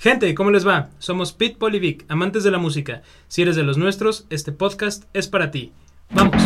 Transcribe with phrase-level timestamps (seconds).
[0.00, 0.90] Gente, ¿cómo les va?
[1.00, 3.02] Somos Pete Polivic, amantes de la música.
[3.26, 5.72] Si eres de los nuestros, este podcast es para ti.
[6.10, 6.40] ¡Vamos!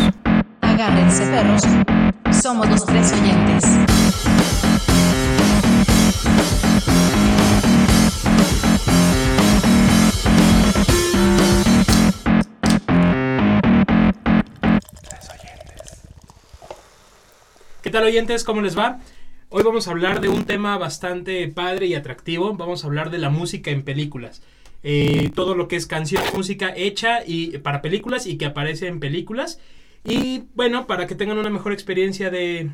[0.61, 1.61] Agárrense perros.
[2.31, 3.63] Somos los tres oyentes.
[17.83, 18.43] ¿Qué tal oyentes?
[18.43, 18.97] ¿Cómo les va?
[19.55, 22.55] Hoy vamos a hablar de un tema bastante padre y atractivo.
[22.55, 24.41] Vamos a hablar de la música en películas.
[24.81, 28.99] Eh, todo lo que es canción, música hecha y para películas y que aparece en
[28.99, 29.59] películas.
[30.03, 32.71] Y bueno, para que tengan una mejor experiencia de,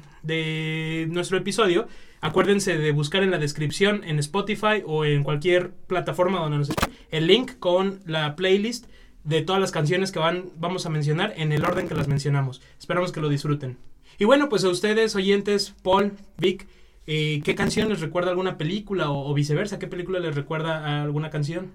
[1.10, 1.90] nuestro episodio,
[2.22, 6.96] acuérdense de buscar en la descripción en Spotify o en cualquier plataforma donde nos escuchen
[7.12, 8.86] el link con la playlist
[9.26, 12.62] de todas las canciones que van, vamos a mencionar en el orden que las mencionamos.
[12.80, 13.76] Esperamos que lo disfruten.
[14.20, 16.68] Y bueno, pues a ustedes, oyentes, Paul, Vic,
[17.08, 19.80] eh, ¿qué canción les recuerda alguna película o, o viceversa?
[19.80, 21.72] ¿Qué película les recuerda a alguna canción?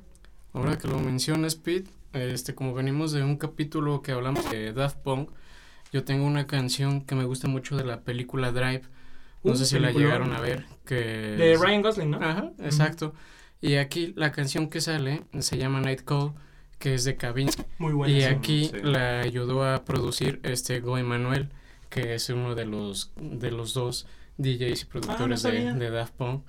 [0.53, 4.99] Ahora que lo mencionas, Pete, este, como venimos de un capítulo que hablamos de Daft
[4.99, 5.31] Punk,
[5.93, 8.83] yo tengo una canción que me gusta mucho de la película Drive.
[9.43, 10.65] No Uh, sé si la llegaron a ver.
[10.87, 12.19] Que De Ryan Gosling, ¿no?
[12.19, 13.15] Ajá, exacto.
[13.61, 16.33] Y aquí la canción que sale se llama Night Call,
[16.79, 17.63] que es de Kavinsky.
[17.79, 18.13] Muy buena.
[18.17, 18.77] y aquí sí.
[18.83, 21.51] la ayudó a producir este Go Emanuel,
[21.95, 24.07] que es uno de los, de los dos
[24.39, 26.43] DJs y productores de, de Daft Punk.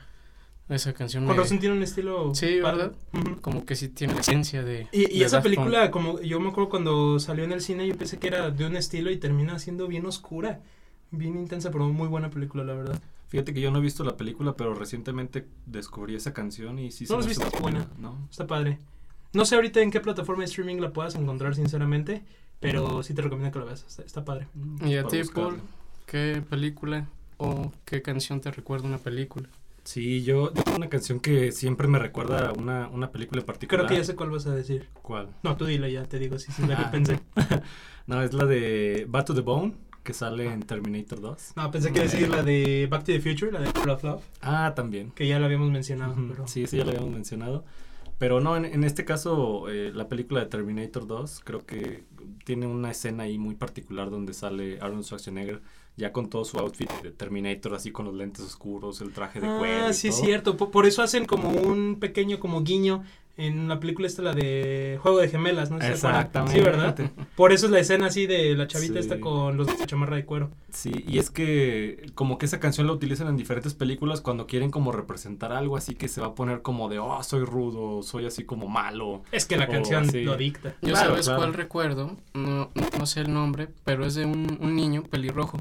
[0.68, 2.34] Esa canción Con me- razón tiene un estilo.
[2.34, 2.78] Sí, padre.
[3.14, 3.38] ¿verdad?
[3.42, 4.88] Como que sí tiene la esencia de...
[4.92, 5.56] Y, y de esa Daft Punk.
[5.58, 8.66] película, como yo me acuerdo cuando salió en el cine, yo pensé que era de
[8.66, 10.62] un estilo y termina siendo bien oscura,
[11.12, 13.00] bien intensa, pero muy buena película, la verdad.
[13.28, 17.06] Fíjate que yo no he visto la película, pero recientemente descubrí esa canción y sí
[17.08, 17.60] ¿No la has me hace visto?
[17.62, 17.88] muy Buena.
[18.00, 18.28] ¿no?
[18.32, 18.80] Está padre.
[19.34, 22.24] No sé ahorita en qué plataforma de streaming la puedas encontrar, sinceramente,
[22.60, 23.86] pero sí te recomiendo que la veas.
[23.88, 24.48] Está, está padre.
[24.86, 25.22] ¿Y a ti.
[25.34, 25.60] Paul,
[26.06, 29.48] qué película o qué canción te recuerda una película?
[29.84, 33.46] Sí, yo yo tengo una canción que siempre me recuerda a una, una película en
[33.46, 33.86] particular.
[33.86, 34.90] Creo que ya sé cuál vas a decir.
[35.04, 35.30] ¿Cuál?
[35.44, 37.20] No, tú dile ya, te digo, sí, sí, la que pensé.
[38.08, 39.74] No, es la de Bad to the Bone,
[40.04, 41.54] que sale en Terminator 2.
[41.56, 43.90] No, pensé que iba a decir la de Back to the Future, la de Full
[43.90, 45.10] of Love, Ah, también.
[45.12, 46.48] que ya la habíamos mencionado, pero...
[46.48, 47.66] Sí, sí, ya lo habíamos mencionado.
[48.18, 52.06] Pero no, en, en este caso, eh, la película de Terminator 2 creo que
[52.46, 55.62] tiene una escena ahí muy particular donde sale Arnold Schwarzenegger
[55.98, 59.48] ya con todo su outfit de Terminator, así con los lentes oscuros, el traje de
[59.58, 59.86] cuero.
[59.88, 60.58] Ah, sí, es cierto.
[60.58, 63.04] Por, por eso hacen como un pequeño como guiño
[63.38, 65.80] en la película esta, la de Juego de Gemelas, ¿no?
[65.82, 66.58] Exactamente.
[66.58, 66.98] Sí, ¿verdad?
[67.36, 69.00] Por eso es la escena así de la chavita Sí.
[69.00, 70.52] esta con los de chamarra de cuero.
[70.72, 74.72] Sí, y es que como que esa canción la utilizan en diferentes películas cuando quieren
[74.72, 78.26] como representar algo así que se va a poner como de, oh, soy rudo, soy
[78.26, 79.24] así como malo.
[79.32, 80.76] Es que la canción lo dicta.
[80.82, 81.40] Yo Claro, sabes claro.
[81.42, 85.60] cuál recuerdo, no, no, no sé el nombre, pero es de un, un niño pelirrojo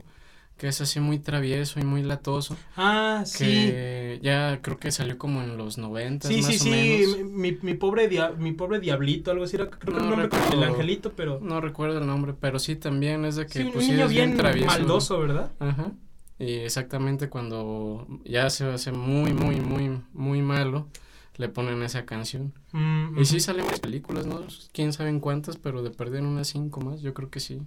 [0.57, 3.45] que es así muy travieso y muy latoso, Ah, sí.
[3.45, 7.25] que ya creo que salió como en los noventas Sí, más sí, o sí, menos.
[7.31, 10.53] mi, mi pobre dia- mi pobre diablito, algo así era, creo que el nombre recuerdo.
[10.53, 13.73] el angelito, pero No recuerdo el nombre, pero sí también es de que sí, un
[13.73, 14.67] pues, niño bien travieso.
[14.69, 15.51] maldoso, ¿verdad?
[15.59, 15.93] Ajá.
[16.39, 20.89] Y exactamente cuando ya se hace muy, muy, muy, muy malo,
[21.37, 22.53] le ponen esa canción.
[22.73, 24.41] Mm, Y sí salen películas, ¿no?
[24.73, 27.61] Quién sabe en cuántas, pero de perder unas cinco más, yo creo que sí.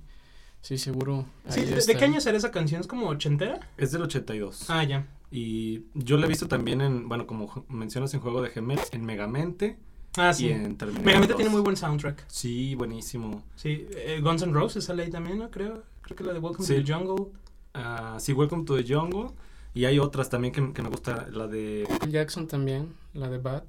[0.68, 1.26] Sí, seguro.
[1.48, 2.82] Sí, ¿de, qué año será esa canción?
[2.82, 3.62] ¿Es como ochentera?
[3.78, 4.70] Es del 82.
[4.70, 5.08] Ah, ya.
[5.32, 9.06] Y yo la he visto también en, bueno, como mencionas en Juego de Gemelas, en
[9.06, 9.78] Megamente
[10.18, 10.50] Ah, y sí.
[10.50, 11.38] en Terminator Megamente 2.
[11.38, 12.26] tiene muy buen soundtrack.
[12.28, 13.44] Sí, buenísimo.
[13.56, 15.50] Sí, eh, Guns N' Roses sale ahí también, ¿no?
[15.52, 15.84] Creo.
[16.02, 16.76] Creo que la de Welcome Sí.
[16.76, 17.28] to the Jungle.
[17.74, 19.30] Ah, sí, Welcome to the Jungle.
[19.74, 21.88] Y hay otras también que, que me gusta, la de...
[22.10, 23.64] Jackson también, la de Bad,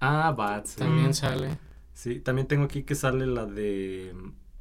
[0.00, 0.64] Ah, Bad.
[0.64, 0.78] sí.
[0.78, 1.14] también Mm.
[1.14, 1.58] sale.
[1.92, 4.14] Sí, también tengo aquí que sale la de...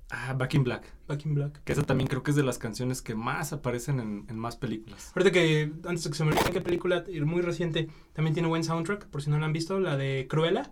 [0.10, 0.84] Ah, Back in Black.
[1.08, 1.62] Back in Black.
[1.66, 4.56] Que esa también creo que es de las canciones que más aparecen en, en más
[4.56, 5.12] películas.
[5.16, 8.48] Ahorita que, antes de que se me olvide qué película y muy reciente, también tiene
[8.48, 10.72] buen soundtrack, por si no la han visto, la de Cruella,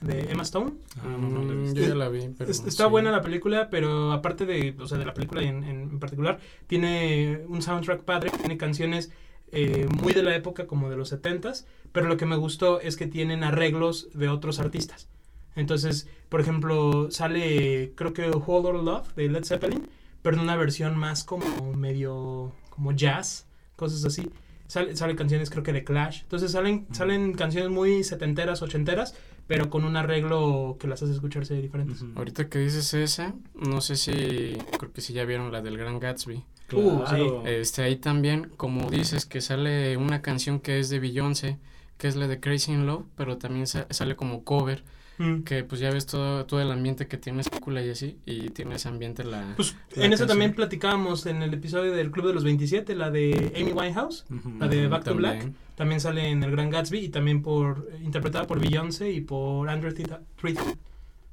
[0.00, 0.72] de Emma Stone.
[1.00, 1.80] Ah, no, no la he Mm, visto.
[1.80, 2.90] yo ya la vi, pero Es- está sí.
[2.90, 7.42] buena la película, pero aparte de, o sea, de la película en, en particular, tiene
[7.46, 9.12] un soundtrack padre, tiene canciones
[9.52, 12.96] eh, muy de la época como de los 70s, pero lo que me gustó es
[12.96, 15.08] que tienen arreglos de otros artistas.
[15.56, 19.88] Entonces, por ejemplo, sale creo que Whole Lotta Love de Led Zeppelin,
[20.22, 23.46] pero en una versión más como medio como jazz,
[23.76, 24.30] cosas así.
[24.66, 26.22] Sale, sale canciones creo que de Clash.
[26.22, 29.14] Entonces salen, salen canciones muy setenteras, ochenteras,
[29.46, 32.02] pero con un arreglo que las hace escucharse diferentes.
[32.16, 36.00] Ahorita que dices esa, no sé si, creo que sí ya vieron la del Gran
[36.00, 36.42] Gatsby.
[36.72, 37.46] Uh, Claro.
[37.46, 41.58] Este, ahí también, como dices, que sale una canción que es de Beyoncé,
[41.98, 44.84] que es la de Crazy in Love, pero también sa- sale como cover,
[45.22, 45.42] Mm.
[45.44, 48.74] que pues ya ves todo, todo el ambiente que tiene película y así, y tiene
[48.74, 49.54] ese ambiente la...
[49.54, 53.10] Pues La en eso también platicábamos en el episodio del Club de los 27, la
[53.10, 54.24] de Amy Winehouse.
[54.58, 55.52] La de Back to Black.
[55.76, 56.00] también.
[56.00, 60.56] Sale en El Gran Gatsby y también por interpretada por Beyoncé y por Andrew Tweet.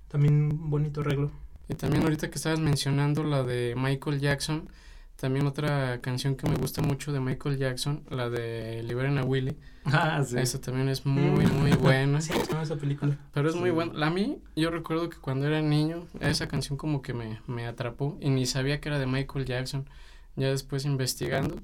[0.08, 1.32] También un bonito arreglo.
[1.68, 4.70] Y también ahorita que estabas mencionando la de Michael Jackson,
[5.20, 9.58] también otra canción que me gusta mucho de Michael Jackson, la de Liberen a Willy,
[9.86, 10.38] Ah, sí.
[10.38, 12.22] esa también es muy, muy buena.
[12.22, 12.32] Sí,
[12.62, 13.18] esa película.
[13.34, 14.06] Pero es muy buena.
[14.06, 18.18] A mí, yo recuerdo que cuando era niño, esa canción como que me, me atrapó
[18.22, 19.90] y ni sabía que era de Michael Jackson.
[20.36, 21.56] Ya después investigando,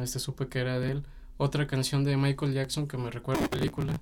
[0.00, 1.02] este supe que era de él.
[1.36, 4.00] Otra canción de Michael Jackson que me recuerda a la película.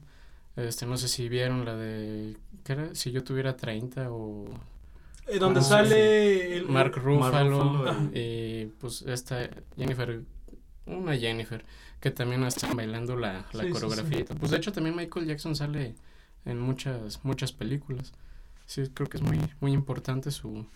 [0.57, 2.95] Este, no sé si vieron la de ¿qué era?
[2.95, 4.45] Si yo tuviera 30 o
[5.29, 10.23] Eh, donde Ah, sale el- Mark Ruffalo Ruffalo y pues esta Jennifer
[10.87, 11.65] una Jennifer
[12.01, 14.19] que también está bailando la, la Sí, coreografía.
[14.27, 14.35] sí.
[14.39, 15.95] Pues de hecho también Michael Jackson sale
[16.45, 18.13] en muchas muchas películas.
[18.67, 20.67] Sí, creo que es muy muy importante su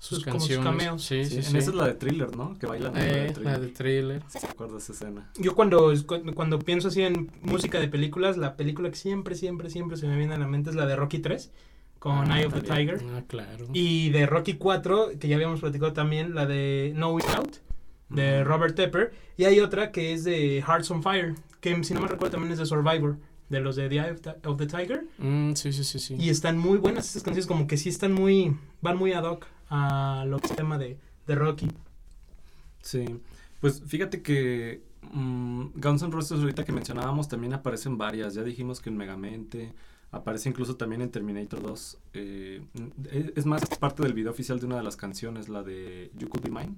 [0.00, 0.64] sus, Sus- como sus canciones.
[0.72, 1.02] cameos.
[1.04, 2.58] Sí, Sí, sí, esa es la de thriller, ¿no?
[2.58, 2.94] Que bailan.
[2.96, 3.60] en la de Eh, la Thriller.
[3.60, 4.22] de thriller.
[4.48, 5.30] Recuerdo esa escena.
[5.38, 9.70] Yo cuando, cuando, cuando pienso así en música de películas, la película que siempre, siempre,
[9.70, 11.52] siempre se me viene a la mente es la de Rocky 3
[12.04, 12.60] con Ah, Eye of the.
[12.60, 13.00] Tiger.
[13.16, 13.64] Ah, claro.
[13.72, 17.56] Y de Rocky 4, que ya habíamos platicado también, la de No Way Out,
[18.10, 18.48] de Ujú.
[18.50, 19.14] Robert Tepper.
[19.38, 22.52] Y hay otra que es de Hearts on Fire, que si no me recuerdo también
[22.52, 23.16] es de Survivor,
[23.48, 25.06] de los de The Eye of the, of the Tiger.
[25.16, 26.14] Mm, sí, sí, sí, sí.
[26.18, 29.46] Y están muy buenas esas canciones, como que sí están muy, van muy ad hoc
[29.70, 31.68] a lo que es el tema de, de Rocky.
[32.82, 33.06] Sí,
[33.60, 38.80] pues fíjate que mm, Guns N' Roses ahorita que mencionábamos también aparecen varias, ya dijimos
[38.82, 39.72] que en Megamente,
[40.14, 42.62] aparece incluso también en Terminator 2, eh,
[43.10, 46.10] es, es más, es parte del video oficial de una de las canciones, la de
[46.18, 46.74] You Could Be Mine.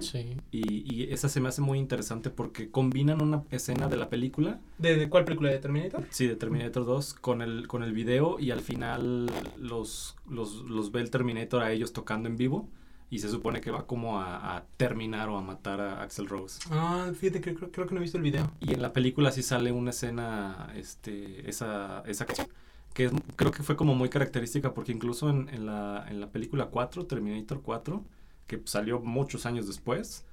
[0.00, 0.36] Sí.
[0.50, 4.58] y, y esa se me hace muy interesante porque combinan una escena de la película,
[4.78, 5.48] ¿De, de cuál película?
[5.50, 6.04] ¿De Terminator?
[6.10, 10.90] sí, de Terminator 2, con el, con el video y al final los, los, los
[10.90, 12.68] ve el Terminator a ellos tocando en vivo.
[13.10, 16.60] Y se supone que va como a, a terminar o a matar a Axel Rose.
[16.70, 18.50] Ah, fíjate que creo, creo que no he visto el video.
[18.60, 22.48] Y en la película sí sale una escena, este, esa, esa canción,
[22.94, 26.30] que es- creo que fue como muy característica porque incluso en, en la, en la
[26.30, 28.04] película 4, Terminator 4,
[28.46, 30.24] que salió muchos años después,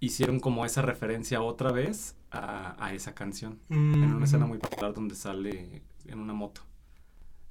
[0.00, 4.94] hicieron como esa referencia otra vez a, a esa canción, en una escena muy popular
[4.94, 6.62] donde sale en una moto.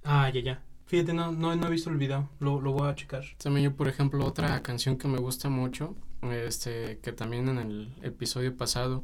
[0.03, 0.63] Ah, ya, ya.
[0.87, 2.29] Fíjate, no, no, no he visto el video.
[2.39, 3.23] Lo, lo voy a checar.
[3.37, 5.95] También yo, por ejemplo, otra canción que me gusta mucho,
[6.31, 9.03] este, que también en el episodio pasado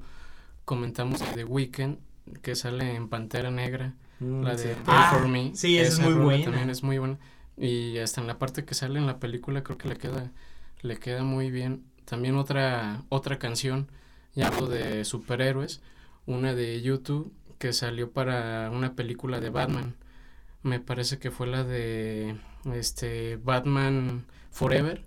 [0.65, 1.97] comentamos de The Weeknd,
[2.41, 5.51] que sale en Pantera Negra, la de Ah, for Me.
[5.55, 6.45] sí, esa es muy buena.
[6.45, 7.17] También es muy buena.
[7.57, 10.31] Y hasta en la parte que sale en la película creo que le queda,
[10.81, 11.83] le queda muy bien.
[12.05, 13.89] También otra, otra canción,
[14.35, 15.81] ya hablo de superhéroes,
[16.25, 19.95] una de YouTube que salió para una película de Batman.
[20.63, 22.37] Me parece que fue la de
[22.73, 25.03] este Batman Forever,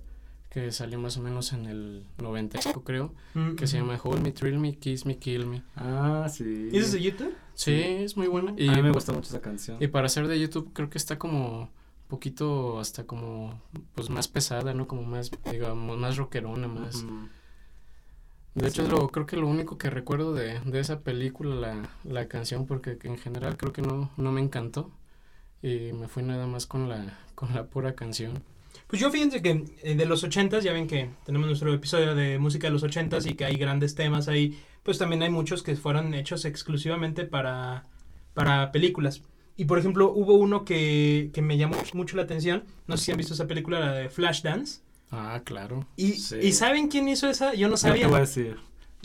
[0.50, 3.14] que salió más o menos en el 95 creo,
[3.56, 5.62] que se llama Hold Me, Thrill Me, Kiss Me, Kill Me.
[5.76, 6.68] Ah, sí.
[6.72, 7.34] ¿Y es de YouTube?
[7.54, 8.54] Sí, es muy buena.
[8.56, 9.78] Y, a mí me gusta mucho esa canción.
[9.80, 11.68] y para ser de YouTube creo que está como un
[12.08, 13.60] poquito hasta como
[13.94, 14.86] pues más pesada, ¿no?
[14.86, 17.04] Como más digamos más rockerona, más.
[18.54, 18.90] De hecho Sí.
[18.90, 22.98] lo creo que lo único que recuerdo de, de esa película la, la canción porque
[23.02, 24.90] en general creo que no no me encantó
[25.62, 28.42] y me fui nada más con la con la pura canción.
[28.86, 32.38] Pues yo fíjense que eh, de los ochentas, ya ven que tenemos nuestro episodio de
[32.38, 35.74] música de los ochentas y que hay grandes temas ahí, pues también hay muchos que
[35.76, 37.84] fueron hechos exclusivamente para,
[38.32, 39.22] para películas.
[39.56, 43.10] Y por ejemplo, hubo uno que, que me llamó mucho la atención, no sé si
[43.12, 44.80] han visto esa película, la de Flashdance.
[45.10, 45.86] Ah, claro.
[45.96, 46.36] Y, Sí.
[46.42, 47.54] ¿y saben quién hizo esa?
[47.54, 48.06] Yo no Yo te sabía.
[48.08, 48.56] voy a decir,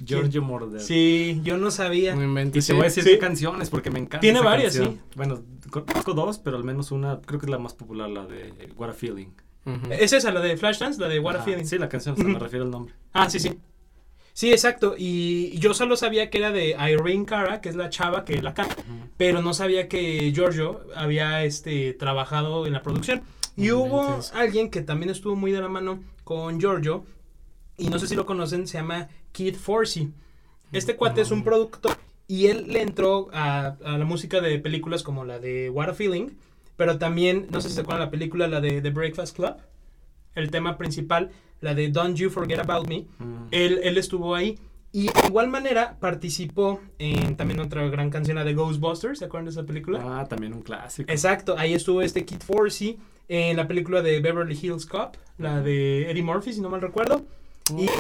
[0.04, 0.82] Giorgio Moroder.
[0.82, 2.16] Sí, yo no sabía.
[2.16, 2.66] No Y inventes.
[2.68, 3.10] te voy a decir Sí.
[3.12, 4.20] qué canciones porque me encanta.
[4.22, 5.00] Tiene esa varias, canción.
[5.16, 8.54] Bueno, conozco dos, pero al menos una, creo que es la más popular, la de
[8.78, 9.28] What a Feeling.
[9.92, 11.00] ¿Es esa, la de Flashdance?
[11.00, 11.66] La de What a Feeling.
[11.66, 12.40] Sí, la canción, se me Ujú.
[12.44, 12.96] refiere al nombre.
[13.14, 13.60] Ah, sí, sí.
[14.34, 14.96] Sí, exacto.
[14.98, 18.54] Y yo solo sabía que era de Irene Cara, que es la chava que la
[18.56, 18.78] canta,
[19.18, 23.22] pero no sabía que Giorgio había este trabajado en la producción.
[23.58, 27.06] Y hubo alguien que también estuvo muy de la mano con Giorgio,
[27.78, 30.12] y no sé si lo conocen, se llama Kid Forsey.
[30.72, 31.98] Este cuate es un productor
[32.28, 35.94] y él le entró a, a la música de películas como la de What a
[35.94, 36.30] Feeling,
[36.78, 39.56] pero también, no sé si se acuerdan la película, la de The Breakfast Club,
[40.36, 43.06] el tema principal, la de Don't You Forget About Me.
[43.20, 43.48] Mm.
[43.52, 44.58] Él, él estuvo ahí.
[44.94, 49.20] Y de igual manera participó en también otra gran canción, la de Ghostbusters.
[49.20, 50.02] ¿Se acuerdan de esa película?
[50.04, 51.10] Ah, también un clásico.
[51.10, 52.98] Exacto, ahí estuvo este Kid Forsey
[53.30, 57.26] en la película de Beverly Hills Cop, la de Eddie Murphy, si no mal recuerdo.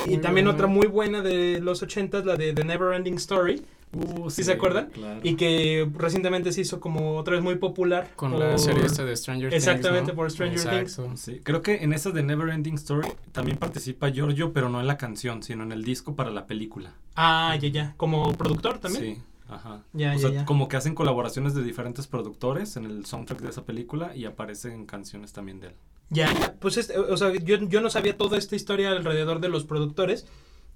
[0.07, 3.63] Y, también otra muy buena de los ochentas, la de The Never Ending Story,
[3.93, 4.89] Uh, ¿Sí se acuerdan?
[4.91, 5.19] Claro.
[5.21, 8.09] Y que recientemente se hizo como otra vez muy popular.
[8.15, 10.07] Con la serie esta de Stranger Exactamente, Things.
[10.07, 10.15] ¿no?
[10.15, 11.17] por Stranger Exacto.
[11.17, 14.87] Sí, creo que en esa de Never Ending Story también participa Giorgio, pero no en
[14.87, 16.93] la canción, sino en el disco para la película.
[17.15, 17.93] Ah, ya, ya.
[17.97, 19.15] Como productor también.
[19.15, 19.83] Sí, ajá.
[19.91, 20.45] Ya, o ya, sea, ya.
[20.45, 24.85] como que hacen colaboraciones de diferentes productores en el soundtrack de esa película y aparecen
[24.85, 25.73] canciones también de él.
[26.11, 26.55] Ya.
[26.59, 30.27] Pues, este, o sea, yo, yo no sabía toda esta historia alrededor de los productores.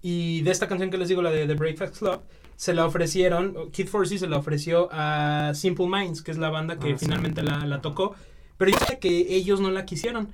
[0.01, 2.21] Y de esta canción que les digo, la de The Breakfast Club,
[2.55, 6.77] se la ofrecieron, Kid Forsey se la ofreció a Simple Minds, que es la banda
[6.79, 7.05] que Ah, sí.
[7.05, 8.15] finalmente la, la tocó.
[8.57, 10.29] Pero yo sé que ellos no la quisieron,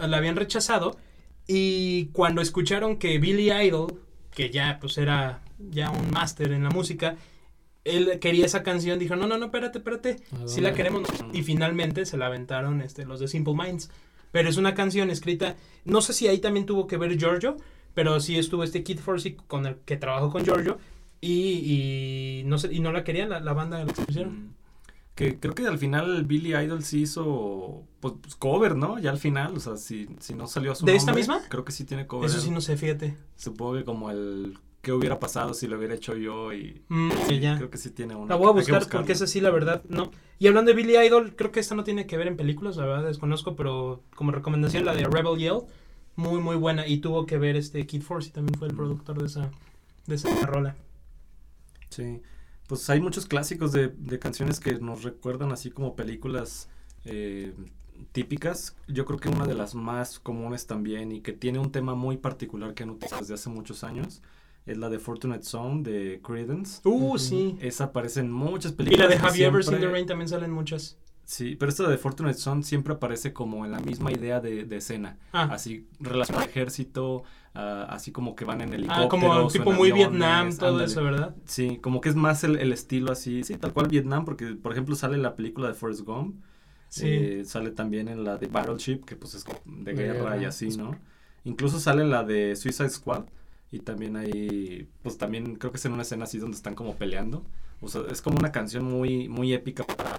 [0.00, 0.96] la habían rechazado.
[1.46, 6.70] Y cuando escucharon que Billy Idol, que ya pues era ya un máster en la
[6.70, 7.16] música,
[7.84, 11.02] él quería esa canción, dijo, no, no, no, espérate, espérate, ¿A si la queremos.
[11.32, 13.90] Y finalmente se la aventaron este, los de Simple Minds.
[14.36, 17.56] Pero es una canción escrita, no sé si ahí también tuvo que ver Giorgio,
[17.94, 20.76] pero sí estuvo este Kid Forsey con el que trabajó con Giorgio
[21.22, 24.48] y, y no sé, y no la querían la, la banda la pusieron.
[24.48, 24.54] Mm.
[25.14, 28.98] Que creo que al final Billy Idol sí hizo pues, pues, cover, ¿no?
[28.98, 31.40] Ya al final, o sea, si, si no salió a su ¿De esta misma?
[31.48, 32.28] Creo que sí tiene cover.
[32.28, 33.16] Eso sí no sé, fíjate.
[33.36, 37.40] Supongo que como el qué hubiera pasado si lo hubiera hecho yo y Mm, sí,
[37.40, 37.56] ya.
[37.56, 38.28] creo que sí tiene una.
[38.28, 40.12] La voy a buscar porque esa sí, la verdad, no.
[40.38, 42.86] Y hablando de Billy Idol, creo que esta no tiene que ver en películas, la
[42.86, 45.62] verdad desconozco, pero como recomendación la de Rebel Yell,
[46.14, 49.26] muy muy buena y tuvo que ver este Kid Forsey, también fue el productor de
[49.26, 49.50] esa
[50.06, 50.76] de esa rola.
[51.90, 52.20] Sí,
[52.68, 56.68] pues hay muchos clásicos de, de canciones que nos recuerdan así como películas
[57.04, 57.54] eh,
[58.12, 58.76] típicas.
[58.88, 62.16] Yo creo que una de las más comunes también y que tiene un tema muy
[62.16, 64.22] particular que han utilizado desde hace muchos años
[64.66, 66.80] es la de Fortunate Son de Credence.
[66.84, 67.56] Uh, sí.
[67.60, 69.08] Esa aparece en muchas Y películas.
[69.08, 70.98] la de Have You Ever Seen the Rain también salen muchas.
[71.24, 74.76] Sí, pero esta de Fortunate Son siempre aparece como en la misma idea de, de
[74.76, 75.18] escena.
[75.32, 79.06] Ah, Así relacionado al ejército, ah, así como que van en helicópteros.
[79.06, 80.84] ah como tipo en muy aviones, Vietnam, todo ándale.
[80.84, 81.34] eso, ¿verdad?
[81.46, 84.70] Sí, como que es más el, el estilo así, sí, tal cual Vietnam, porque por
[84.70, 86.36] ejemplo sale la película de Forrest Gump,
[86.88, 87.06] Sí.
[87.08, 90.70] eh, sale también en la de Battleship, que pues es como de, guerra, y así,
[90.70, 90.78] sí.
[90.78, 90.96] ¿no?
[91.42, 93.24] Incluso sale en la de Suicide Squad,
[93.76, 96.94] y también ahí, pues también creo que es en una escena así donde están como
[96.94, 97.44] peleando,
[97.80, 100.18] o sea, es como una canción muy, muy épica para,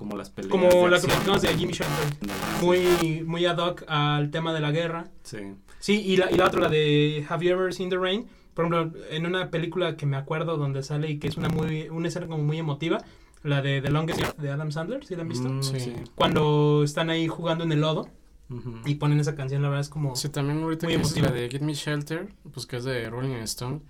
[0.00, 0.50] como las peleas.
[0.50, 2.30] Como de la que de Jimmy Shelter.
[2.62, 5.10] Muy, muy ad hoc al tema de la guerra.
[5.22, 5.38] Sí,
[5.78, 8.26] Sí, y la, y la otra, la de Have You Ever Seen the Rain?
[8.54, 11.88] Por ejemplo, en una película que me acuerdo donde sale y que es una muy
[11.88, 13.02] una escena como muy emotiva,
[13.42, 15.48] la de The Longest Yard de Adam Sandler, ¿sí la han visto?
[15.48, 15.80] Mm, Sí.
[15.80, 15.94] sí.
[16.14, 18.08] Cuando están ahí jugando en el lodo
[18.84, 20.16] Y ponen esa canción, la verdad es como...
[20.16, 23.08] Sí, también ahorita Muy que es la de Get Me Shelter, pues que es de
[23.08, 23.80] Rolling Stone,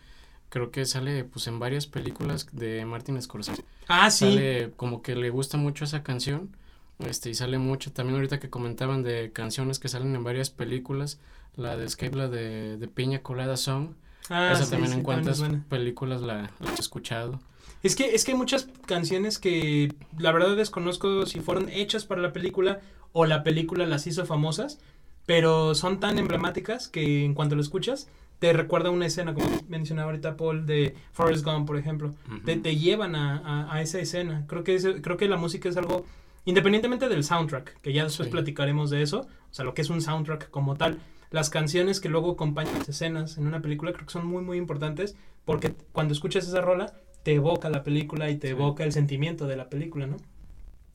[0.50, 3.64] creo que sale pues en varias películas de Martin Scorsese.
[3.88, 4.35] Ah, sí.
[4.35, 6.55] Sale como que le gusta mucho esa canción,
[6.99, 11.19] este, y sale mucho, también ahorita que comentaban de canciones que salen en varias películas,
[11.57, 13.95] la de Escape, la de, de Piña Colada Song,
[14.29, 17.40] Ah, esa sí, también sí, en cuántas películas la, la he escuchado.
[17.83, 22.21] Es que, es que hay muchas canciones que la verdad desconozco si fueron hechas para
[22.21, 22.81] la película
[23.13, 24.79] o la película las hizo famosas,
[25.27, 28.09] pero son tan emblemáticas que en cuanto lo escuchas
[28.39, 32.15] te recuerda una escena, como mencionaba ahorita Paul, de Forrest Gump, por ejemplo.
[32.47, 34.45] Te, llevan a, a- a esa escena.
[34.47, 36.07] Creo que, es- creo que la música es algo,
[36.47, 38.33] independientemente del soundtrack, que ya después Sí.
[38.33, 40.99] platicaremos de eso, o sea, lo que es un soundtrack como tal.
[41.31, 44.57] Las canciones que luego acompañan las escenas en una película creo que son muy, muy
[44.57, 48.53] importantes porque cuando escuchas esa rola te evoca la película y te Sí.
[48.53, 50.17] evoca el sentimiento de la película, ¿no?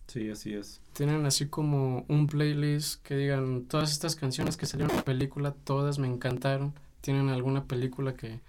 [0.08, 0.82] Sí, así es.
[0.94, 5.55] Tienen así como un playlist que digan todas estas canciones que salieron en la película,
[5.63, 6.74] todas me encantaron.
[7.01, 8.39] Tienen alguna película que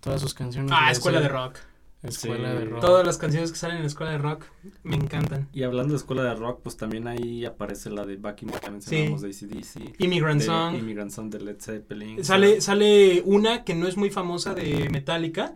[0.00, 0.72] todas sus canciones.
[0.74, 1.58] Ah, Escuela de Rock.
[2.02, 2.58] Escuela Sí.
[2.58, 2.80] de rock.
[2.80, 4.46] Todas las canciones que salen en la Escuela de Rock
[4.84, 5.48] me encantan.
[5.52, 8.70] Y hablando de escuela de rock, pues también ahí aparece la de Back in Black,
[8.70, 9.96] mencionamos de ACDC.
[9.98, 10.76] Immigrant de Song.
[10.76, 12.24] Immigrant Song de Led Zeppelin.
[12.24, 15.54] Sale, sale una que no es muy famosa de Metallica,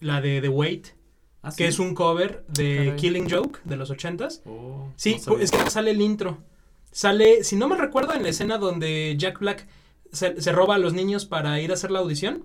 [0.00, 0.88] la de The Wait,
[1.42, 1.64] Ah, que sí.
[1.64, 2.96] es un cover de Caray.
[2.96, 4.42] Killing Joke de los ochentas.
[4.44, 6.38] Oh, Sí, no es que sale el intro.
[6.92, 9.66] Sale, si no me recuerdo, en la escena donde Jack Black
[10.12, 12.44] se, se roba a los niños para ir a hacer la audición,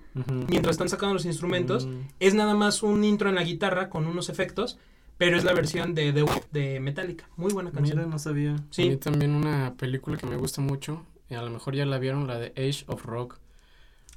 [0.50, 4.06] mientras están sacando los instrumentos, Mm, es nada más un intro en la guitarra con
[4.06, 4.78] unos efectos,
[5.18, 7.28] pero es la versión de The Wait de Metallica.
[7.38, 7.98] Muy buena canción.
[7.98, 8.52] Mira, no sabía.
[8.52, 11.86] A mí Sí, también una película que me gusta mucho, y a lo mejor ya
[11.86, 13.40] la vieron, la de Age of Rock.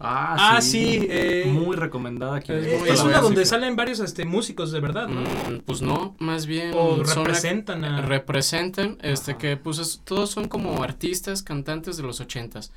[0.01, 2.53] Ah, Ah, sí, eh, Muy recomendada aquí.
[2.53, 5.23] es Eh, una donde salen varios este, músicos de verdad, ¿no?
[5.23, 8.03] Mm, pues no, más bien O representan a...
[8.03, 9.39] representan, este Ajá.
[9.39, 12.71] que pues es- todos son como artistas, cantantes de los ochentas.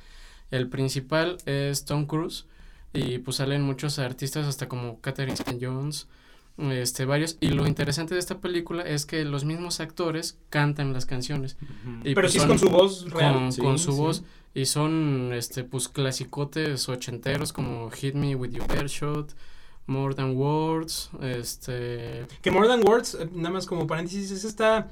[0.50, 2.46] El principal es Tom Cruise
[2.92, 6.08] y pues salen muchos artistas hasta como Catherine Jones,
[6.58, 11.06] este varios y lo interesante de esta película es que los mismos actores cantan las
[11.06, 11.56] canciones
[12.04, 13.34] y pero pues sí es son con su voz real.
[13.34, 13.98] con, Sí, con su sí.
[13.98, 14.22] voz
[14.54, 19.34] y son este pues clasicotes ochenteros como Hit Me With Your Bear Shot
[19.86, 22.26] More Than Words, este...
[22.40, 24.88] Que More Than Words, eh, nada más como paréntesis, es esta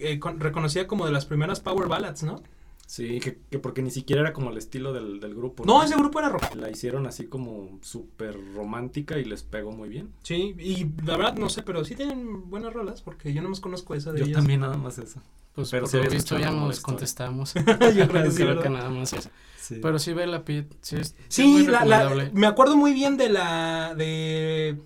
[0.00, 2.42] eh, con- reconocida como de las primeras power ballads, ¿no?
[2.86, 5.64] Sí, que, que porque ni siquiera era como el estilo del, del grupo.
[5.64, 6.54] No, ese grupo era rock.
[6.54, 10.10] La hicieron así como súper romántica y les pegó muy bien.
[10.22, 13.60] Sí, y la verdad no sé, pero sí tienen buenas rolas porque yo no más
[13.60, 14.36] conozco esa de Yo ellas.
[14.38, 15.20] también nada más eso.
[15.54, 17.54] Pues Pero por sí lo visto ya la nos contestamos.
[17.96, 18.70] Yo creo que sí, Creo que ¿verdad?
[18.70, 19.30] nada más eso.
[19.58, 19.78] Sí.
[19.80, 23.16] Pero sí, Bella Pitt, sí, es, es Sí, muy la, la- me acuerdo muy bien
[23.16, 23.94] de la.
[23.96, 24.78] de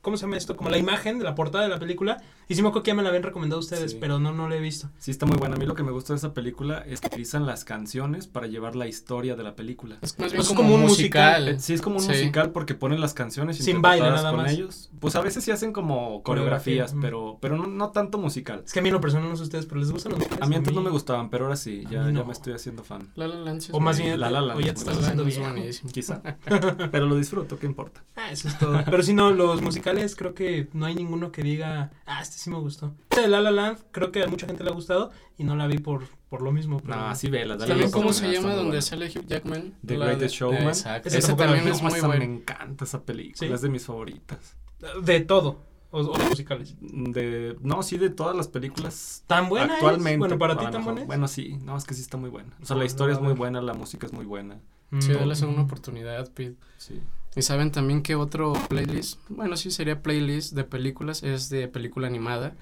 [0.00, 0.56] ¿Cómo se llama esto?
[0.56, 2.22] Como la imagen de la portada de la película.
[2.48, 3.98] Y sí me acuerdo que ya me la habían recomendado ustedes, Sí.
[4.00, 4.90] pero no, no la he visto.
[4.98, 5.56] Sí, está muy buena.
[5.56, 8.46] A mí lo que me gusta de esa película es que utilizan las canciones para
[8.46, 9.98] llevar la historia de la película.
[10.02, 11.48] Es bien Es como, como un musical.
[11.48, 12.08] Eh, Sí, es como un Sí.
[12.08, 14.52] musical porque ponen las canciones Sin baile, nada con más.
[14.52, 14.90] ellos.
[15.00, 18.62] Pues a veces sí hacen como coreografías, Coreografía, pero, pero no, no tanto musical.
[18.64, 20.42] Es que a mí en lo personal no sé ustedes, pero les gustan los musicales?
[20.42, 23.10] A mí antes no me gustaban, pero ahora sí, ya, ya me estoy haciendo fan.
[23.14, 24.98] La La Land es O más bien, La La Land o ya es te estás
[24.98, 25.90] haciendo es buenísimo.
[25.90, 26.22] Quizá.
[26.92, 28.02] pero lo disfruto, ¿qué importa?
[28.16, 28.80] Ah, eso es todo.
[28.84, 32.50] Pero si no, los musicales creo que no hay ninguno que diga, ah, este sí
[32.50, 32.94] me gustó.
[33.10, 35.54] Este de La La Land creo que a mucha gente le ha gustado y no
[35.56, 36.80] la vi por, por lo mismo.
[36.80, 37.56] pero- No, sí, vela.
[37.56, 39.74] dale También, la ¿cómo se llama donde sale Hugh Jackman?
[39.86, 40.62] The La Greatest de- Showman.
[40.68, 41.08] Exacto.
[41.08, 42.18] Esa Ese la también es No, muy bueno.
[42.18, 43.52] Me encanta esa película, Sí.
[43.52, 44.56] es de mis favoritas.
[45.02, 45.58] De todo.
[45.90, 46.74] O, o de musicales.
[46.80, 49.72] De, no, sí, de todas las películas ¿Tan buena es?
[49.74, 50.18] actualmente.
[50.18, 50.84] Bueno, para ti tan mejor.
[50.86, 51.06] buena es.
[51.06, 52.50] Bueno, sí, no, es que sí está muy buena.
[52.60, 54.58] O sea, la Ah, historia no, es muy buena, la música es muy buena.
[54.98, 55.14] Sí, Mm.
[55.14, 56.56] dale una oportunidad, Pete.
[56.78, 57.00] Sí.
[57.36, 62.06] Y saben también que otro playlist, bueno, sí sería playlist de películas, es de película
[62.06, 62.54] animada,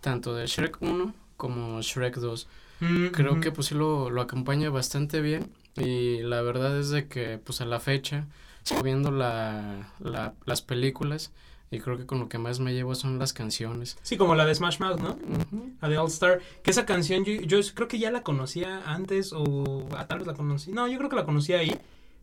[0.00, 2.48] tanto de Shrek 1 como Shrek 2.
[2.80, 3.40] Mm, Creo ujú.
[3.40, 7.60] que pues sí lo, lo acompaña bastante bien y la verdad es de que pues
[7.60, 8.26] a la fecha
[8.64, 11.32] sigo viendo la, la, las películas
[11.70, 13.96] y creo que con lo que más me llevo son las canciones.
[14.02, 15.10] Sí, como la de Smash Mouth, ¿no?
[15.12, 15.70] Ujú.
[15.80, 16.40] La de All Star.
[16.62, 20.26] Que esa canción yo, yo creo que ya la conocía antes o a tal vez
[20.26, 20.70] la conocí.
[20.72, 21.76] No, yo creo que la conocía ahí.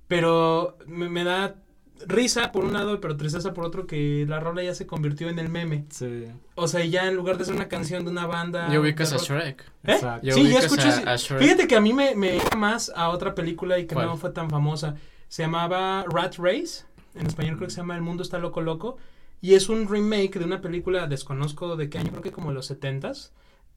[0.07, 1.55] Pero me, me da
[2.07, 5.39] risa por un lado, pero tristeza por otro que la rola ya se convirtió en
[5.39, 5.85] el meme.
[5.89, 6.25] Sí.
[6.55, 8.69] O sea, ya en lugar de ser una canción de una banda...
[8.71, 9.61] Ya ubicas a Shrek.
[9.61, 9.91] ¿Eh?
[9.93, 10.31] Exacto.
[10.31, 10.87] Sí, ya escuché.
[10.87, 11.39] a- ese- a Shrek.
[11.41, 14.07] Fíjate que a mí me, me iba más a otra película y que ¿Cuál?
[14.07, 14.95] no fue tan famosa.
[15.27, 16.85] Se llamaba Rat Race.
[17.15, 18.97] En español creo que se llama El mundo está loco loco.
[19.41, 22.55] Y es un remake de una película, desconozco de qué año, creo que como de
[22.55, 23.31] los 70s.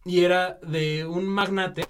[0.05, 1.87] Y era de un magnate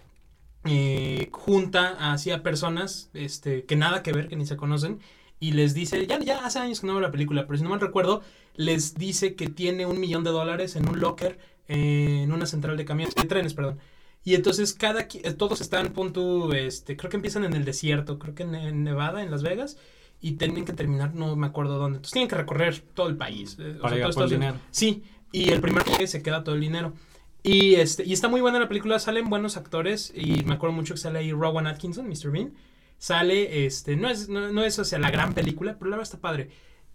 [0.64, 5.00] eh, junta hacia personas este, que nada que ver, que ni se conocen.
[5.38, 7.70] Y les dice, ya, ya hace años que no veo la película, pero si no
[7.70, 8.22] mal recuerdo,
[8.54, 12.76] les dice que tiene un millón de dólares en un locker eh, en una central
[12.76, 13.78] de camiones, de trenes, perdón.
[14.24, 18.18] Y entonces cada eh, todos están, pon tú, este, creo que empiezan en el desierto,
[18.18, 19.76] creo que en, en Nevada, en Las Vegas,
[20.20, 21.98] y tienen que terminar, no me acuerdo dónde.
[21.98, 23.56] Entonces tienen que recorrer todo el país.
[23.60, 24.60] eh, o Para sea, llegar todo el dinero.
[24.70, 26.94] Sí, y el primer que se queda todo el dinero.
[27.42, 30.94] Y este, y está muy buena la película, salen buenos actores, y me acuerdo mucho
[30.94, 32.30] que sale ahí Rowan Atkinson, Mr.
[32.32, 32.54] Bean.
[32.98, 36.10] Sale, este, no es, no, no es, o sea, la gran película, pero la verdad
[36.14, 36.50] está padre.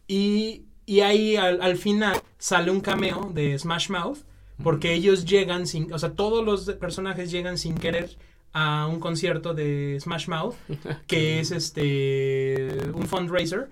[0.07, 4.19] Y, y ahí al, al final sale un cameo de Smash Mouth,
[4.63, 8.17] porque ellos llegan sin, o sea, todos los personajes llegan sin querer
[8.53, 10.55] a un concierto de Smash Mouth,
[11.07, 13.69] que es este, un fundraiser.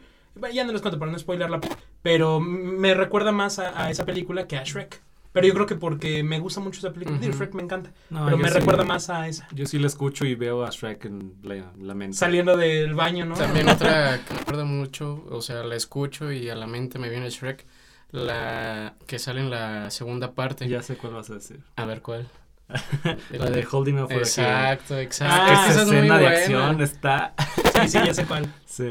[0.54, 1.60] Ya no les cuento para no spoiler la
[2.02, 5.02] pero me recuerda más a, a esa película que a Shrek.
[5.32, 7.32] Pero yo creo que porque me gusta mucho esa película, Ujú.
[7.32, 9.48] Shrek me encanta, No, pero me sí- recuerda más a esa.
[9.54, 12.18] Yo sí la escucho y veo a Shrek en la, la mente.
[12.18, 13.36] Saliendo del baño, ¿no?
[13.36, 17.10] También otra que me acuerdo mucho, o sea, la escucho y a la mente me
[17.10, 17.66] viene Shrek,
[18.12, 20.68] la que sale en la segunda parte.
[20.68, 21.62] Ya sé cuál vas a decir.
[21.76, 22.28] A ver cuál.
[23.32, 24.14] La de Holding Me For.
[24.14, 25.36] Exacto, exacto.
[25.40, 27.34] Ah, Es Esa es escena de acción está...
[27.82, 28.54] Sí, sí, ya sé cuál.
[28.70, 28.86] Sí.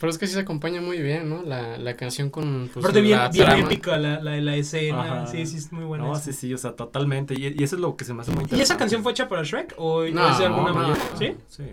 [0.00, 1.42] Pero es que sí se acompaña muy bien, ¿no?
[1.42, 3.62] La, la canción con pues, Aparte bien, la bien trama.
[3.64, 5.02] épica la, la, la escena.
[5.02, 5.26] Ajá.
[5.26, 6.04] Sí, sí, es muy buena.
[6.04, 6.22] No, esa.
[6.26, 7.34] sí, sí, o sea, totalmente.
[7.34, 8.62] Y, y eso es lo que se me hace muy ¿Y interesante.
[8.62, 9.74] esa canción fue hecha para Shrek?
[9.76, 10.96] ¿O No, es de alguna no, manera?
[11.12, 11.18] no.
[11.18, 11.34] ¿Sí?
[11.48, 11.64] Sí.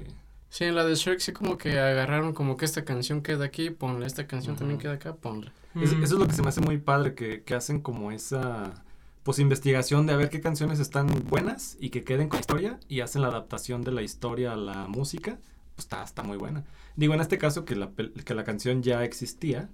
[0.50, 3.70] Sí, en la de Shrek sí como que agarraron como que esta canción queda aquí,
[3.70, 4.60] ponla, esta canción Ujú.
[4.60, 5.52] también queda acá, ponla.
[5.80, 6.04] Es- Mm.
[6.04, 8.84] eso es lo que se me hace muy padre, que, que hacen como esa
[9.24, 12.80] pues investigación de a ver qué canciones están buenas y que queden con la historia
[12.90, 15.40] y hacen la adaptación de la historia a la música,
[15.76, 16.66] pues está, está muy buena.
[16.96, 17.92] Digo, en este caso que la,
[18.26, 19.70] que la canción ya existía,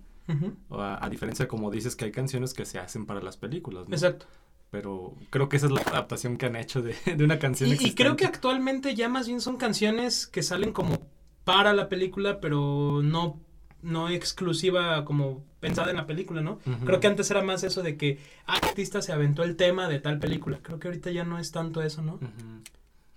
[0.69, 3.95] a, a diferencia como dices que hay canciones que se hacen para las películas, ¿no?
[3.95, 4.27] Exacto.
[4.69, 7.73] Pero creo que esa es la adaptación que han hecho de, de una canción Y,
[7.73, 8.15] y creo existente.
[8.17, 10.99] que actualmente ya más bien son canciones que salen como
[11.43, 13.39] para la película, pero no,
[13.81, 16.59] no exclusiva como pensada en la película, ¿no?
[16.85, 19.99] Creo que antes era más eso de que ah, artista se aventó el tema de
[19.99, 20.59] tal película.
[20.61, 22.19] Creo que ahorita ya no es tanto eso, ¿no?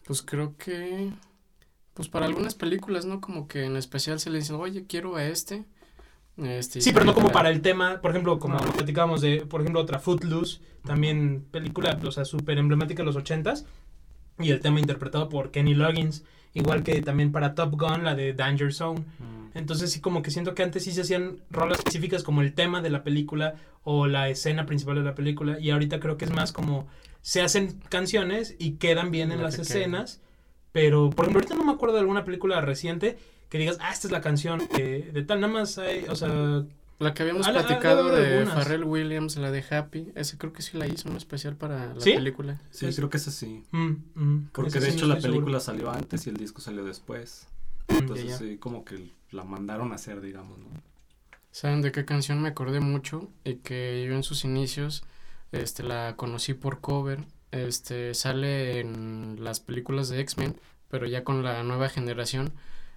[0.04, 1.10] Pues creo que,
[1.94, 3.20] pues para algunas películas, ¿no?
[3.20, 5.64] Como que en especial se le dicen, oye, quiero a este.
[6.36, 8.72] este Sí, pero no como para el tema, por ejemplo, como No.
[8.72, 13.66] platicábamos de, por ejemplo, otra Footloose, también película, o sea, súper emblemática de los ochentas.
[14.38, 18.32] y el tema interpretado por Kenny Loggins, igual que también para Top Gun, la de
[18.32, 19.00] Danger Zone.
[19.00, 19.41] Mm.
[19.54, 22.80] Entonces sí como que siento que antes sí se hacían rolas específicas como el tema
[22.80, 26.30] de la película o la escena principal de la película y ahorita creo que es
[26.32, 26.86] más como
[27.20, 29.62] se hacen canciones y quedan bien en las queda.
[29.62, 30.20] escenas,
[30.72, 34.08] pero por ejemplo ahorita no me acuerdo de alguna película reciente que digas, ah, esta
[34.08, 36.64] es la canción de tal, nada más hay, o sea,
[36.98, 38.54] La que habíamos Ah, la- ah, platicado de algunas.
[38.54, 42.00] Pharrell Williams, la de Happy, ese creo que sí la hizo, un especial para la
[42.00, 42.12] ¿Sí?
[42.14, 42.60] película.
[42.70, 43.64] Sí, Es- creo que es así.
[43.72, 46.84] mm, mm, Porque esa de sí hecho la película salió antes y el disco salió
[46.84, 47.46] después.
[47.98, 50.66] Entonces sí, como que la mandaron a hacer, digamos, ¿no?
[51.50, 53.28] ¿Saben de qué canción me acordé mucho?
[53.44, 55.04] Y que yo en sus inicios
[55.52, 57.24] este, la conocí por cover.
[57.50, 60.56] Este, sale en las películas de X-Men,
[60.88, 62.52] pero ya con la nueva generación.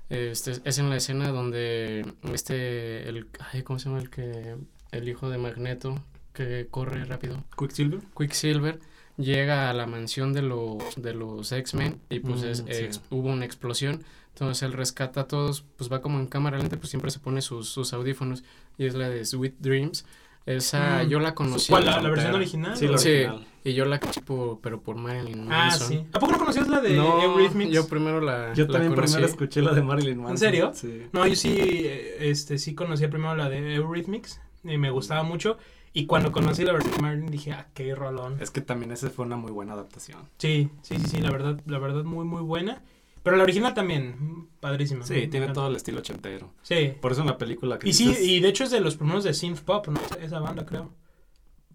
[0.10, 4.56] Este, es en la escena donde este, el, ay, ¿cómo se llama el que,
[4.92, 7.44] el hijo de Magneto que corre rápido?
[7.58, 8.02] Quicksilver.
[8.18, 8.80] Quicksilver
[9.18, 12.84] llega a la mansión de los, de los X-Men y pues Mm, es- sí.
[12.84, 14.04] ex- hubo una explosión.
[14.36, 17.42] Entonces él rescata a todos, pues va como en cámara lenta, pues siempre se pone
[17.42, 18.44] sus, sus audífonos
[18.78, 20.06] y es la de Sweet Dreams.
[20.46, 21.08] Esa Mm.
[21.08, 21.72] yo la conocí.
[21.72, 22.76] ¿Cuál, la, la versión original?
[22.78, 23.48] Sí, la Sí, original.
[23.64, 25.88] y yo la conocí por, pero por Marilyn Ah, Manson.
[25.88, 26.06] sí.
[26.14, 27.72] ¿A poco no conocías la de No, Eurythmics?
[27.72, 29.14] yo primero la Yo la también conocí.
[29.14, 30.38] primero escuché la de Marilyn Manson.
[30.38, 30.72] serio?
[30.76, 31.04] Sí.
[31.14, 35.58] No, yo sí, eh, este, sí conocía primero la de Eurythmics y me gustaba mucho.
[35.94, 38.38] Y cuando conocí la versión de Marilyn dije, ah, qué rolón.
[38.42, 40.20] Es que también esa fue una muy buena adaptación.
[40.38, 42.84] Sí, sí, sí, sí, la verdad, la verdad muy, muy buena.
[43.26, 45.06] Pero la original también, padrísima.
[45.06, 46.54] Sí, tiene todo el estilo ochentero.
[46.64, 46.94] Sí.
[47.02, 49.26] Por eso en la película que Y sí, y de hecho es de los primeros
[49.26, 50.00] de synth pop, ¿no?
[50.22, 50.92] Esa banda, creo.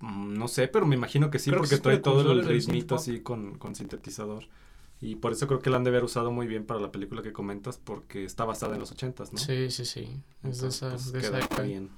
[0.01, 3.21] mm, no sé, pero me imagino que sí, Creo porque trae todo el ritmito así
[3.21, 4.45] con, con sintetizador.
[5.03, 7.23] Y por eso creo que la han de haber usado muy bien para la película
[7.23, 9.39] que comentas, porque está basada en los ochentas, ¿no?
[9.39, 10.09] Sí, sí, sí.
[10.43, 11.91] Es de esa, pues, de queda bien.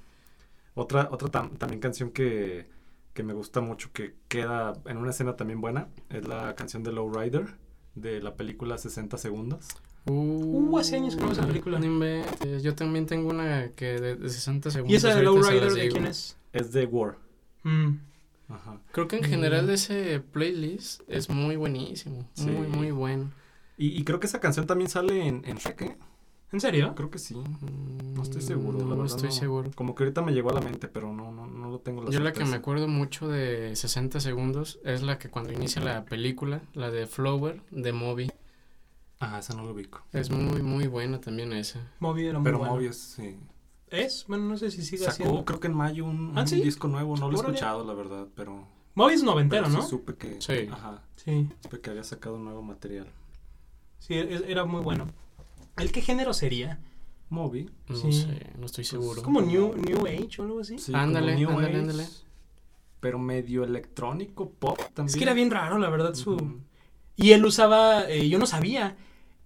[0.75, 2.67] Otra, otra tam- también canción que,
[3.13, 6.93] que me gusta mucho, que queda en una escena también buena, es la canción de
[6.93, 7.59] Lowrider,
[7.95, 9.67] de la película 60 segundos.
[10.07, 11.79] Uh, hace años que no esa película.
[11.79, 12.63] no inventes.
[12.63, 14.93] Yo también tengo una que de, de 60 segundos.
[14.93, 16.37] ¿Y esa de Lowrider de quién es?
[16.53, 17.19] Es de War.
[17.63, 17.99] Mm,
[18.49, 18.81] Ajá.
[18.93, 19.27] Creo que en Mm.
[19.27, 22.29] general ese playlist es muy buenísimo.
[22.35, 22.47] Sí.
[22.47, 23.31] Muy, muy bueno.
[23.79, 25.97] Y, y creo que esa canción también sale en, en Shrek, ¿eh?
[26.53, 26.95] ¿En serio?
[26.95, 27.35] Creo que sí.
[27.35, 29.07] Mm, No estoy seguro, la No verdad.
[29.07, 29.35] estoy no.
[29.35, 29.71] seguro.
[29.75, 32.11] Como que ahorita me llegó a la mente, pero no, no, no lo tengo la
[32.11, 36.05] Yo la que me acuerdo mucho de 60 segundos es la que cuando inicia la
[36.05, 38.31] película, la de Flower, de Moby.
[39.21, 40.03] Ah, esa no lo ubico.
[40.13, 41.81] Es muy, muy buena también esa.
[42.01, 42.75] Moby era muy Pero bueno.
[42.75, 43.37] Mobius, sí.
[43.89, 44.25] ¿Es?
[44.27, 45.45] Bueno, no sé si sigue Sacó, siendo.
[45.45, 46.61] creo que en mayo, un, ¿Ah, un sí?
[46.61, 47.17] disco nuevo.
[47.17, 48.67] No lo he escuchado, la verdad, pero...
[48.95, 49.83] Moby es noventero, pero ¿no?
[49.83, 50.41] sí supe que...
[50.41, 50.69] Sí.
[50.71, 51.03] Ajá.
[51.17, 53.07] Sí, Supe que había sacado un nuevo material.
[54.01, 55.07] sí, es- era muy bueno.
[55.77, 56.79] ¿El qué género sería?
[57.29, 57.71] Moby.
[57.89, 58.13] No Sí.
[58.13, 59.19] sé, no estoy seguro.
[59.19, 60.79] ¿Es como New, new Age o algo así?
[60.79, 62.07] Sí, Ándale, New ándale, Age, ándale.
[63.01, 65.07] Pero medio electrónico, pop también.
[65.09, 66.61] Es que era bien raro, la verdad, su...
[67.17, 68.97] Y él usaba, eh, yo no sabía.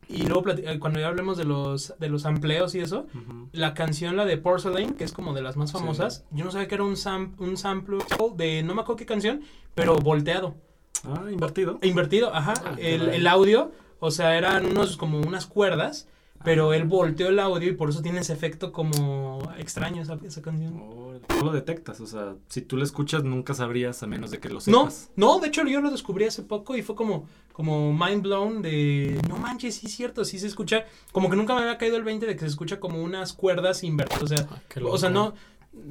[0.08, 3.06] Y luego eh, cuando ya hablemos de los, de los amplios y eso,
[3.52, 5.78] la canción, la de Porcelain, que es como de las más Sí.
[5.78, 7.98] famosas, yo no sabía que era un, sam un sample
[8.36, 9.40] de no me acuerdo qué canción,
[9.74, 10.54] pero volteado.
[11.04, 11.78] Ah, invertido.
[11.82, 12.54] E Invertido, ajá.
[12.64, 16.08] Ah, el, el audio, o sea, eran unos como unas cuerdas,
[16.46, 20.40] pero él volteó el audio y por eso tiene ese efecto como extraño esa, esa
[20.42, 20.80] canción.
[20.80, 21.24] Órale.
[21.28, 24.48] No lo detectas, o sea, si tú lo escuchas nunca sabrías a menos de que
[24.48, 25.10] lo No, sepas.
[25.16, 29.20] no, de hecho yo lo descubrí hace poco y fue como, como mind blown de,
[29.28, 32.04] no manches, sí es cierto, sí se escucha, como que nunca me había caído el
[32.04, 35.34] 20 de que se escucha como unas cuerdas invertidas, o sea, Ah, o sea, no,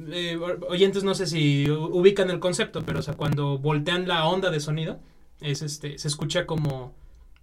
[0.08, 0.38] eh,
[0.70, 4.60] oyentes no sé si ubican el concepto, pero o sea, cuando voltean la onda de
[4.60, 5.00] sonido,
[5.42, 6.94] es este, se escucha como,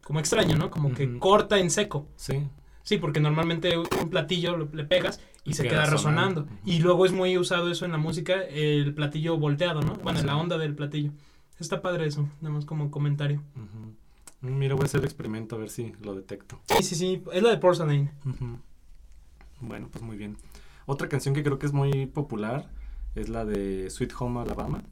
[0.04, 0.71] como extraño, ¿no?
[0.71, 2.08] Como que corta en seco.
[2.15, 2.41] Sí.
[2.84, 6.48] Sí, porque normalmente un platillo lo- le pegas y Y se queda queda resonando.
[6.65, 9.96] Y luego es muy usado eso en la música, el platillo volteado, ¿no?
[9.96, 10.26] Bueno, Sí.
[10.26, 11.12] la onda del platillo.
[11.60, 13.41] Está padre eso, nada más como comentario.
[13.56, 16.60] Mm, Mira, voy a hacer el experimento a ver si lo detecto.
[16.65, 18.12] Sí, sí, sí, es la de Porcelain.
[18.26, 18.60] Ujú.
[19.62, 20.36] Bueno, pues muy bien.
[20.86, 22.69] Otra canción que creo que es muy popular
[23.15, 24.84] es la de Sweet Home Alabama,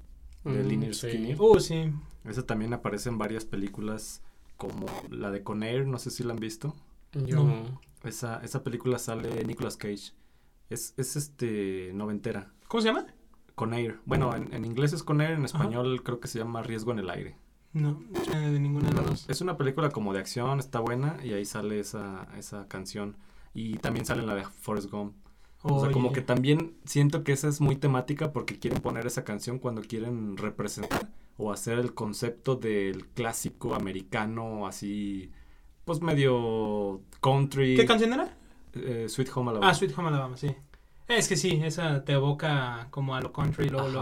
[0.46, 1.10] de Mm, Lynyrd sí.
[1.10, 1.40] Skynyrd.
[1.42, 1.92] Uh, sí.
[2.24, 4.22] Esa también aparece en varias películas
[4.56, 6.74] como la de Conair, no sé si la han visto.
[7.14, 7.82] Yo, No.
[8.04, 10.14] Esa, esa película sale Nicolas Cage.
[10.70, 12.52] Es, es este noventera.
[12.68, 13.06] ¿Cómo se llama?
[13.56, 14.00] Conair.
[14.06, 15.46] Bueno, en, en inglés es Conair, en Ajá.
[15.46, 17.38] español creo que se llama Riesgo en el aire.
[17.74, 19.30] No, sé de ninguna de las dos.
[19.30, 23.18] Es una película como de acción, está buena y ahí sale esa, esa canción.
[23.54, 25.14] Y también sale la de Forrest Gump.
[25.64, 29.24] O sea, como que también siento que esa es muy temática porque quieren poner esa
[29.24, 35.32] canción cuando quieren representar o hacer el concepto del clásico americano así,
[35.86, 37.76] pues medio country.
[37.76, 38.38] ¿Qué canción era?
[38.74, 39.72] eh, Sweet Home Alabama.
[39.72, 40.56] Ah, Sweet Home Alabama, sí.
[41.08, 44.00] Es que sí, esa te evoca como a lo country, luego lo...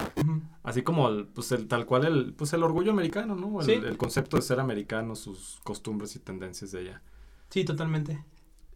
[0.61, 3.59] Así como el, pues el, tal cual el, pues el orgullo americano, ¿no?
[3.61, 3.71] El, Sí.
[3.71, 7.01] el concepto de ser americano, sus costumbres y tendencias de allá.
[7.49, 8.23] Sí, totalmente.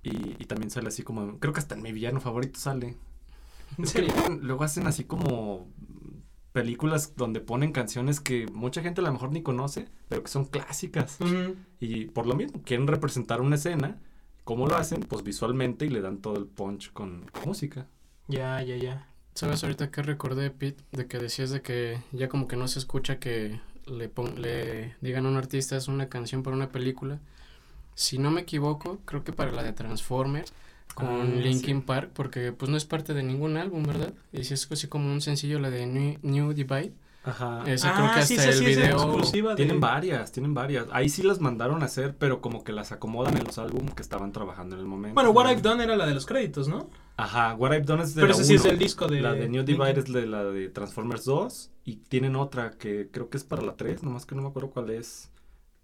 [0.02, 2.98] Y, y también sale así como, creo que hasta en mi villano favorito sale.
[3.78, 4.12] ¿En serio?
[4.42, 5.68] luego hacen así como
[6.54, 10.46] películas donde ponen canciones que mucha gente a lo mejor ni conoce, pero que son
[10.46, 11.18] clásicas.
[11.20, 11.56] Ujú.
[11.80, 14.00] Y por lo mismo, quieren representar una escena.
[14.46, 15.02] ¿Cómo lo hacen?
[15.02, 17.88] Pues visualmente y le dan todo el punch con música.
[18.28, 19.08] Ya, ya, ya.
[19.36, 20.84] ¿Sabes ahorita que recordé, Pete?
[20.92, 24.96] De que decías de que ya como que no se escucha que le, pon- le
[25.02, 27.20] digan a un artista es una canción para una película.
[27.96, 30.54] Si no me equivoco, creo que para la de Transformers
[30.94, 31.84] con Ah, Linkin sí.
[31.86, 34.14] Park, porque pues no es parte de ningún álbum, ¿verdad?
[34.32, 36.94] Y si es así como un sencillo, la de New, New Divide.
[37.26, 37.64] Ajá.
[37.66, 38.98] Ese creo que Ah, hasta sí, sí, el sí, video...
[38.98, 40.88] exclusiva de- Tienen varias, tienen varias.
[40.92, 44.02] Ahí sí las mandaron a hacer, pero como que las acomodan en los álbumes que
[44.02, 45.14] estaban trabajando en el momento.
[45.16, 46.90] Bueno, What I've Done era la de los créditos, ¿no?
[47.16, 49.22] Ajá, What I've Done es de Pero la ese sí es el disco de...
[49.22, 53.30] La de New Divide es de la de Transformers 2 y tienen otra que creo
[53.30, 55.32] que es para la 3, nomás que no me acuerdo cuál es.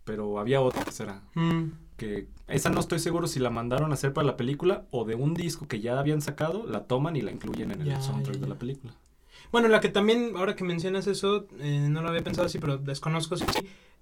[0.04, 1.22] Pero había otra que será.
[1.36, 1.69] Mm.
[2.00, 5.16] Que esa no estoy seguro si la mandaron a hacer para la película o de
[5.16, 8.38] un disco que ya habían sacado, la toman y la incluyen en Ya, el soundtrack
[8.38, 8.94] ya, de la película.
[9.52, 12.78] Bueno, la que también, ahora que mencionas eso, eh, no lo había pensado así, pero
[12.78, 13.45] desconozco si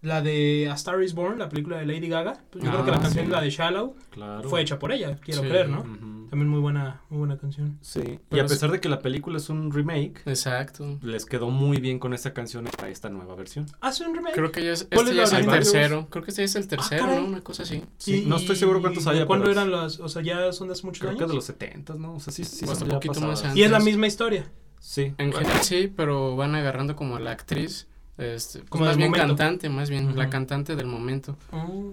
[0.01, 2.43] la de A Star is Born, la película de Lady Gaga.
[2.51, 3.31] Pues yo creo que la Ah, canción, sí.
[3.31, 4.47] la de Shallow, Claro.
[4.49, 5.47] fue hecha por ella, quiero Sí.
[5.49, 5.81] creer, ¿no?
[6.29, 7.79] También muy buena, muy buena canción.
[7.81, 10.99] Sí, y a es- pesar de que la película es un remake, Exacto.
[11.01, 13.65] les quedó muy bien con esa canción para esta nueva versión.
[13.79, 14.35] ¿Hace un remake?
[14.35, 16.07] Creo que ya es, ¿Cuál este es ya es el tercero.
[16.09, 17.21] Creo que este ya es el tercero, caray.
[17.21, 17.27] ¿no?
[17.27, 17.81] Una cosa así.
[17.97, 19.99] Sí, Y- no estoy seguro cuántos y haya, ¿Cuándo eran las?
[20.01, 21.21] O sea, ya son de hace muchos Creo años.
[21.23, 22.15] que de los 70, ¿no?
[22.15, 23.57] O sea, sí, sí, hasta son ya poquito más antes.
[23.57, 24.51] Y es la misma historia.
[24.79, 25.13] Sí.
[25.17, 27.87] En general sí, pero van agarrando como a la actriz,
[28.17, 29.27] este, pues Como más bien momento.
[29.35, 31.35] cantante, más bien la cantante del momento.
[31.51, 31.91] Oh.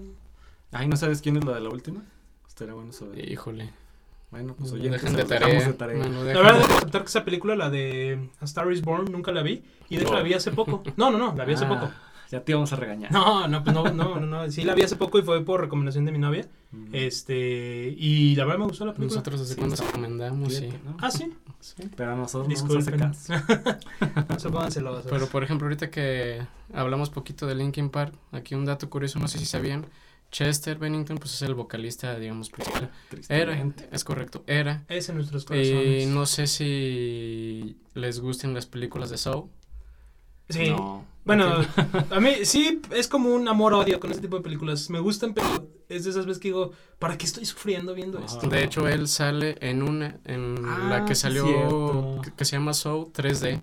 [0.71, 2.03] Ay, ¿no sabes quién es la de la última?
[2.47, 3.29] Estaría bueno saber.
[3.29, 3.71] Híjole,
[4.31, 5.73] Bueno, pues oye, lo dejan de de tarea.
[5.77, 5.97] tarea.
[6.03, 8.81] me lo La verdad, de- debo aceptar que esa película, la de A Star is
[8.81, 9.63] Born, nunca la vi.
[9.89, 10.17] Y de hecho No.
[10.17, 10.81] la vi hace poco.
[10.97, 11.91] No, no, no, la vi hace Ah, poco.
[12.31, 13.11] Ya te íbamos a regañar.
[13.11, 14.51] No, no, pues no, no, no, no.
[14.51, 16.47] Sí, la vi hace poco y fue por recomendación de mi novia.
[16.71, 16.87] Mm.
[16.91, 19.19] Este, y la verdad me gustó la película.
[19.19, 20.69] Nosotros desde Sí, cuando recomendamos, sí.
[20.99, 21.31] Ah, sí.
[21.65, 21.89] Sí.
[21.95, 22.99] Pero a nosotros no nos hace Disculpen.
[22.99, 23.33] caso.
[24.29, 25.05] No se pongan celosos.
[25.09, 29.27] Pero por ejemplo, ahorita que hablamos poquito de Linkin Park, aquí un dato curioso, no
[29.27, 29.85] sé si sabían,
[30.31, 32.91] Chester Bennington pues es el vocalista, digamos, principal.
[33.29, 34.83] Era, es correcto, era.
[34.89, 36.07] Es en nuestros Y corazones.
[36.07, 39.49] no sé si les gusten las películas de Saw.
[40.49, 40.69] Sí.
[40.69, 41.03] No.
[41.25, 41.65] Bueno,
[42.11, 44.91] a mí sí es como un amor-odio con este tipo de películas.
[44.91, 48.27] Me gustan, pero es de esas veces que digo, ¿para qué estoy sufriendo viendo Ajá.
[48.27, 48.47] esto?
[48.47, 52.21] De hecho, él sale en una, en Ah, la que salió, cierto.
[52.23, 53.61] que, que se llama Saw 3D.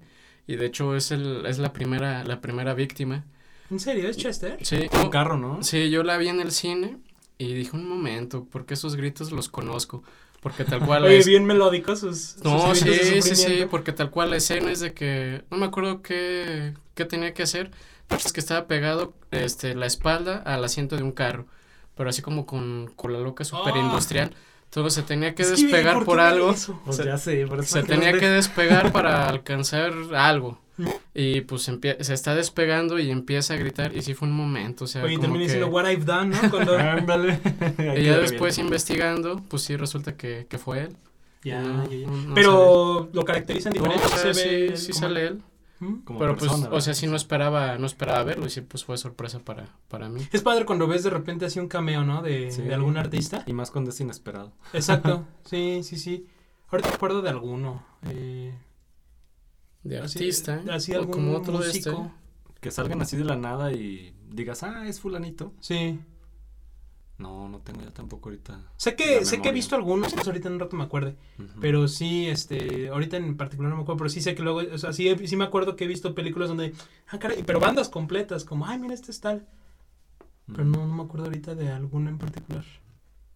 [0.49, 3.25] Y de hecho es el, es la primera, la primera víctima.
[3.71, 4.09] ¿En serio?
[4.09, 4.59] ¿Es Chester?
[4.63, 5.63] Sí, Un carro, ¿no?
[5.63, 6.99] sí, yo la vi en el cine
[7.39, 10.03] y dije un momento, porque esos gritos los conozco.
[10.43, 14.11] Porque tal cual Oye, es- bien melódicos sus, No, sus sí, sí, sí, porque tal
[14.11, 17.71] cual la escena es de que no me acuerdo qué, qué tenía que hacer,
[18.09, 21.47] pero es que estaba pegado este, la espalda al asiento de un carro,
[21.97, 24.35] pero así como con, con la loca super industrial.
[24.65, 26.55] Entonces se tenía que Es que, despegar ¿por por, qué algo.
[26.85, 30.59] Pues se, ya sé, por eso se que tenía que despegar para alcanzar algo.
[31.15, 31.63] Y pues
[32.01, 33.95] se está despegando y empieza a gritar.
[33.97, 35.27] Y sí fue un momento, o sea, Oye, que...
[35.39, 36.51] diciendo what I've done, ¿no?
[36.51, 36.77] Cuando...
[36.79, 37.39] Ándale.
[37.99, 40.97] Y ya después investigando, pues sí resulta que, que fue él.
[41.45, 42.07] Ya, No, ya, ya.
[42.07, 43.85] no- Pero lo caracterizan sale.
[43.87, 44.15] No, diferente.
[44.15, 45.43] o sea, se ve sí, sí como- sale él.
[45.81, 45.95] ¿Mm?
[46.05, 47.01] Como Pero pues, persona, o sea, ¿verdad?
[47.01, 50.21] sí no esperaba, no esperaba verlo y sí, pues fue sorpresa para, para mí.
[50.31, 52.23] Es padre cuando ves de repente así un cameo, ¿no?
[52.23, 52.63] De, Sí.
[52.63, 53.43] de algún artista.
[53.49, 54.53] Y más cuando es inesperado.
[54.73, 55.27] Exacto.
[55.45, 56.27] Sí, sí, sí.
[56.71, 57.85] Ahorita me acuerdo de alguno.
[58.09, 58.55] Eh,
[59.85, 61.91] De así- artista, Así o algún como otro de músico.
[61.91, 62.61] este.
[62.61, 65.53] Que salgan así de la nada y digas, ah, es fulanito.
[65.61, 65.99] Sí.
[67.19, 68.61] No, no tengo ya tampoco ahorita.
[68.77, 71.17] Sé que, sé que he visto algunos, entonces ahorita en un rato me acuerde.
[71.61, 74.79] Pero sí, este, ahorita en particular no me acuerdo, pero sí sé que luego, o
[74.79, 76.73] sea, sí, he- sí me acuerdo que he visto películas donde,
[77.09, 79.47] ah, caray, pero bandas completas, como, ay, mira, este es tal.
[80.47, 82.65] Pero no, no me acuerdo ahorita de alguna en particular.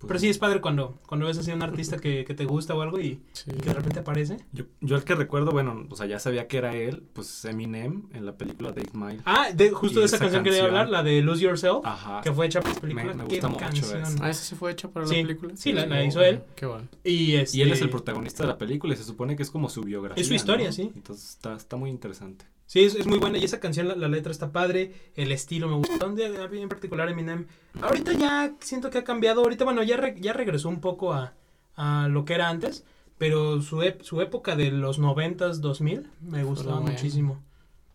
[0.06, 2.74] Pero sí es padre cuando, cuando ves así a un artista que, que te gusta
[2.74, 3.50] o algo y, Sí.
[3.50, 4.38] y que de repente aparece.
[4.52, 8.04] Yo, yo el que recuerdo, bueno, o sea, ya sabía que era él, pues Eminem
[8.12, 9.20] en la película Dave Mile.
[9.24, 10.76] Ah, de, justo Y de esa, esa canción quería canción.
[10.80, 12.20] hablar, la de Lose Yourself, Ajá.
[12.22, 13.04] que fue hecha para esa película.
[13.06, 14.02] Me- me Qué gusta mucho canción.
[14.02, 14.24] esa.
[14.24, 15.52] Ah, esa sí fue hecha para Sí, la película.
[15.56, 16.42] sí, la- la hizo él.
[16.54, 16.88] Qué bueno.
[17.04, 19.50] Y, este, Y él es el protagonista de la película y se supone que es
[19.50, 20.20] como su biografía.
[20.20, 20.72] Es su historia, ¿no?
[20.72, 20.90] sí.
[20.94, 22.44] Entonces está, está muy interesante.
[22.66, 23.38] Sí, es, es muy buena.
[23.38, 24.92] Y esa canción, la, la letra está padre.
[25.14, 26.08] El estilo me gusta.
[26.08, 27.46] Día en particular Eminem.
[27.80, 29.42] Ahorita ya siento que ha cambiado.
[29.42, 31.34] Ahorita, bueno, ya, re- ya regresó un poco a,
[31.76, 32.84] a lo que era antes.
[33.18, 37.42] Pero su, ep- su época de los 90s, 2000 me gustaba muchísimo.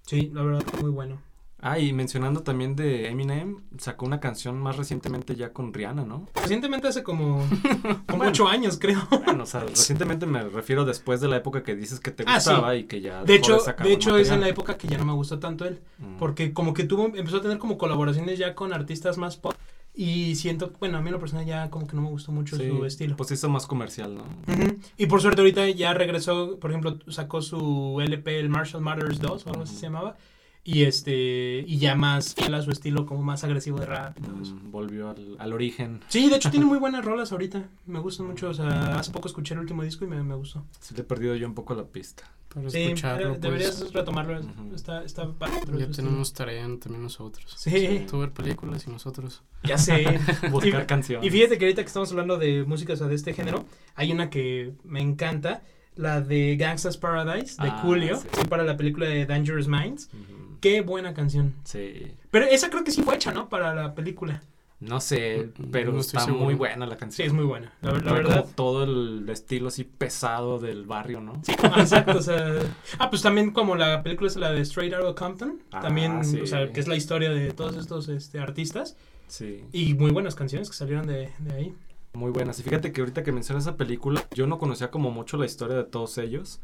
[0.08, 1.22] Sí, la verdad, muy bueno.
[1.62, 6.28] Ah, y mencionando también de Eminem, sacó una canción más recientemente ya con Rihanna, ¿no?
[6.34, 7.46] Recientemente hace como,
[8.08, 8.32] como Bueno.
[8.32, 9.00] ocho años, creo.
[9.26, 12.40] Bueno, o sea, recientemente me refiero después de la época que dices que te Ah,
[12.40, 12.50] sí.
[12.50, 15.06] gustaba y que ya De hecho, de hecho es en la época que ya no
[15.06, 15.80] me gustó tanto él.
[16.00, 16.18] Mm.
[16.18, 19.54] Porque como que tuvo, empezó a tener como colaboraciones ya con artistas más pop.
[19.94, 22.56] Y siento, bueno, a mí en lo personal ya como que no me gustó mucho
[22.58, 23.18] Sí, su estilo.
[23.18, 24.24] Pues hizo más comercial, ¿no?
[24.52, 24.78] Ujú.
[24.98, 29.46] Y por suerte ahorita ya regresó, por ejemplo, sacó su LP, el Marshall Matters 2
[29.46, 30.16] o algo así se llamaba.
[30.64, 34.22] Y este, y ya más fiel a su estilo, como más agresivo de rap y
[34.22, 34.54] todo eso.
[34.56, 36.02] Mm, volvió al, al origen.
[36.08, 37.68] Sí, de hecho tiene muy buenas rolas ahorita.
[37.88, 38.50] Me gustan mucho.
[38.50, 40.64] O sea, hace poco escuché el último disco y me, me gustó.
[40.80, 42.24] Sí le he perdido yo un poco la pista.
[42.54, 44.40] Para Sí, escucharlo, eh, pues, deberías retomarlo.
[44.40, 44.76] Ujú.
[44.76, 47.56] Está, está pero ya está- tenemos tarea también nosotros.
[47.58, 49.42] Sí, Tú ver películas y nosotros.
[49.64, 50.20] ya sé.
[50.52, 51.26] Buscar Y- canciones.
[51.26, 54.12] Y fíjate que ahorita que estamos hablando de música o sea, de este género, hay
[54.12, 55.64] una que me encanta,
[55.96, 58.28] la de Gangsta's Paradise, de Ah, Julio, sí.
[58.34, 60.10] sí, para la película de Dangerous Minds.
[60.14, 60.41] Ujú.
[60.62, 61.56] Qué buena canción.
[61.66, 62.14] Sí.
[62.30, 63.50] Pero esa creo que sí fue hecha, ¿no?
[63.50, 64.42] Para la película.
[64.80, 66.46] No sé, pero No estoy está seguro.
[66.46, 67.28] muy buena la Sí, canción.
[67.28, 67.72] es muy buena.
[67.82, 68.42] La, verdad.
[68.42, 71.40] como todo el estilo así pesado del barrio, ¿no?
[71.44, 72.60] Sí, exacto, o sea,
[72.98, 76.42] ah, pues también como la película es la de Straight Outta Compton, Ah, también, sí.
[76.42, 78.98] o sea, que es la historia de todos estos este, artistas
[79.28, 79.64] Sí.
[79.72, 81.76] y muy buenas canciones que salieron de, de ahí.
[82.14, 82.60] Muy buenas.
[82.60, 85.76] Y fíjate que ahorita que mencionas esa película, yo no conocía como mucho la historia
[85.78, 86.60] de todos ellos,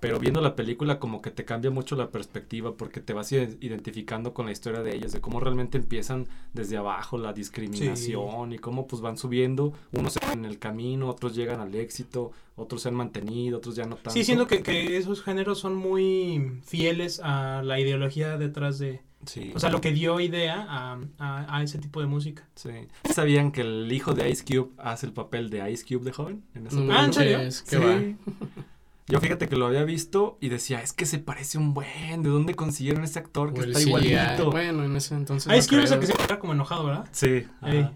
[0.00, 3.56] pero viendo la película como que te cambia mucho la perspectiva porque te vas ide-
[3.60, 8.58] identificando con la historia de ellos, de cómo realmente empiezan desde abajo la discriminación y
[8.58, 12.94] cómo pues van subiendo, unos en el camino, otros llegan al éxito, otros se han
[12.94, 14.10] mantenido, otros ya no tanto.
[14.10, 19.52] Sí, siento que, que esos géneros son muy fieles a la ideología detrás de, Sí.
[19.54, 22.48] o sea, lo que dio idea a, a, a ese tipo de música.
[22.54, 22.70] Sí.
[23.12, 26.42] ¿Sabían que el hijo de Ice Cube hace el papel de Ice Cube de joven?
[26.54, 27.00] En esa película?
[27.00, 27.36] Ah, ¿en serio?
[27.38, 27.82] manches, qué Sí.
[27.82, 28.64] va.
[29.10, 32.28] Yo fíjate que lo había visto y decía, es que se parece un buen, ¿de
[32.30, 34.50] dónde consiguieron ese actor que el está igualito?
[34.50, 35.50] Bueno, en ese entonces.
[35.50, 36.00] Ah, es que creo.
[36.00, 37.08] que se encuentra como enojado, ¿verdad?
[37.12, 37.46] Sí.
[37.62, 37.90] Ey.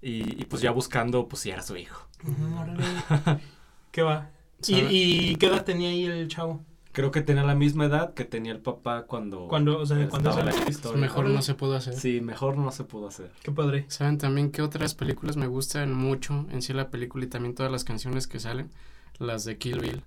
[0.00, 2.06] Y, y pues ya buscando, pues si era su hijo.
[3.90, 4.30] ¿Qué va?
[4.60, 4.88] ¿Y, ¿Sabe?
[4.92, 6.64] ¿Y qué edad tenía ahí el chavo?
[6.92, 9.46] Creo que tenía la misma edad que tenía el papá cuando...
[9.46, 10.50] Cuando, o sea, cuando salió.
[10.50, 11.00] la Pues historia.
[11.00, 11.94] mejor no se pudo hacer.
[11.94, 13.30] Sí, mejor no se pudo hacer.
[13.42, 13.84] Qué padre.
[13.88, 17.70] ¿Saben también qué otras películas me gustan mucho en sí la película y también todas
[17.70, 18.70] las canciones que salen?
[19.18, 20.02] Las de Kill Bill.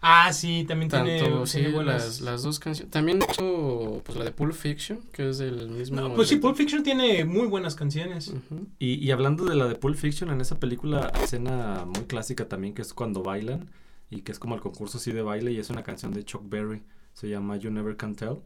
[0.00, 2.90] Ah, sí, también tiene, Tanto, sí, tiene las, las dos canciones.
[2.90, 6.00] También hecho, pues la de Pulp Fiction, que es del mismo.
[6.00, 6.36] No, pues sí.
[6.36, 8.32] Pulp Fiction tiene muy buenas canciones.
[8.78, 12.48] Y, y hablando de la de Pulp Fiction, en esa película hay escena muy clásica
[12.48, 13.70] también que es cuando bailan
[14.10, 16.42] y que es como el concurso así de baile y es una canción de Chuck
[16.48, 16.82] Berry,
[17.12, 18.36] se llama You Never Can Tell.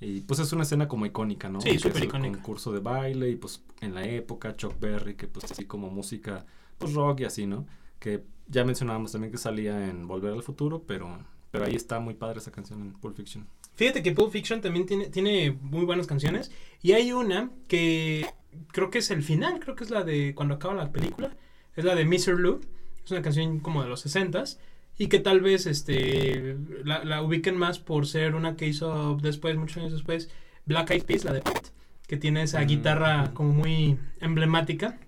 [0.00, 1.60] Y pues es una escena como icónica, ¿no?
[1.60, 2.34] Sí, súper icónica.
[2.36, 6.46] concurso de baile y pues en la época Chuck Berry, que pues así como música,
[6.78, 7.66] pues rock y así, ¿no?
[8.00, 12.14] Que ya mencionábamos también que salía en Volver al Futuro, pero, pero ahí está muy
[12.14, 13.46] padre esa canción en Pulp Fiction.
[13.76, 16.50] Fíjate que Pulp Fiction también tiene, tiene muy buenas canciones.
[16.82, 18.26] Y hay una que
[18.72, 21.36] creo que es el final, creo que es la de cuando acaba la película.
[21.76, 22.40] Es la de Mr.
[22.40, 22.60] Lou.
[23.04, 24.58] Es una canción como de los 60s.
[24.98, 29.56] Y que tal vez este la, la ubiquen más por ser una que hizo después,
[29.56, 30.28] muchos años después,
[30.66, 31.70] Black Eyed Peas, la de Pete.
[32.06, 32.66] Que tiene esa Mm.
[32.66, 34.98] guitarra como muy emblemática.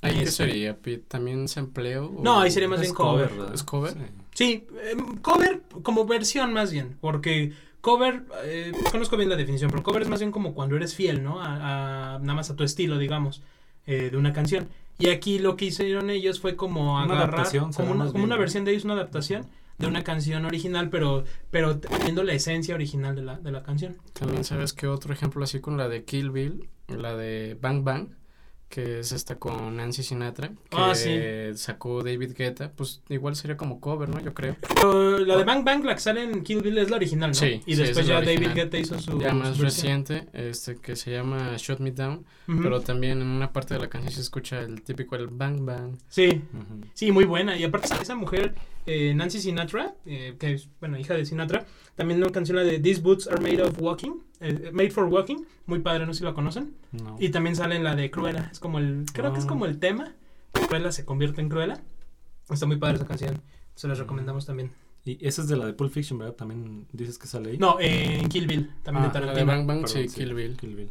[0.00, 0.78] ¿Ahí Y qué es- sería?
[1.08, 2.14] ¿También se empleo?
[2.22, 3.30] No, ahí sería más bien cover.
[3.52, 3.92] ¿Es cover?
[3.94, 3.98] Sí.
[4.34, 9.82] Sí, em, cover como versión más bien, porque cover, eh, conozco bien la definición, pero
[9.82, 11.40] cover es más bien como cuando eres fiel, ¿no?
[11.42, 13.42] A, a- nada más a tu estilo, digamos,
[13.86, 14.68] eh, de una canción.
[15.00, 18.36] Y aquí lo que hicieron ellos fue como Una agarrar, adaptación, como una, como una
[18.36, 19.46] versión de ellos, una adaptación
[19.78, 23.96] de una canción original, pero, pero teniendo la esencia original de la, de la canción.
[24.12, 28.08] También sabes que otro ejemplo así con la de Kill Bill, la de Bang Bang,
[28.68, 31.16] que es esta con Nancy Sinatra, que Ah, sí.
[31.54, 34.20] sacó David Guetta, pues igual sería como cover, ¿no?
[34.20, 34.56] Yo creo.
[34.74, 37.34] Pero la de Bang Bang, la que sale en Kill Bill es la original, ¿no?
[37.34, 38.50] Sí, y sí, después ya David.
[38.54, 39.18] Guetta hizo su...
[39.18, 42.26] Ya más su reciente, este que se llama Shut Me Down,
[42.62, 45.96] pero también en una parte de la canción se escucha el típico el Bang Bang.
[46.08, 46.42] Sí.
[46.94, 47.56] Sí, muy buena.
[47.56, 48.54] Y aparte esa mujer,
[48.86, 51.66] eh, Nancy Sinatra, eh, que es, bueno, hija de Sinatra,
[51.98, 55.38] también una canción la de These Boots Are Made of Walking, eh, Made for Walking,
[55.66, 56.74] muy padre, no sé si la conocen.
[56.92, 57.16] No.
[57.18, 59.48] Y también sale en la de Cruella, es como el, creo que es Ah.
[59.48, 60.14] como el tema,
[60.68, 61.80] Cruella se convierte en Cruella.
[62.48, 63.42] Está muy padre esa canción,
[63.74, 64.70] se las recomendamos también.
[65.04, 66.34] Y esa es de la de Pulp Fiction, ¿verdad?
[66.34, 67.58] También dices que sale ahí.
[67.58, 69.46] No, eh, en Kill Bill, también Ah, de La de Tarantino.
[69.46, 70.56] Bang Bang, Perdón, sí, Kill Bill.
[70.56, 70.90] Kill Bill.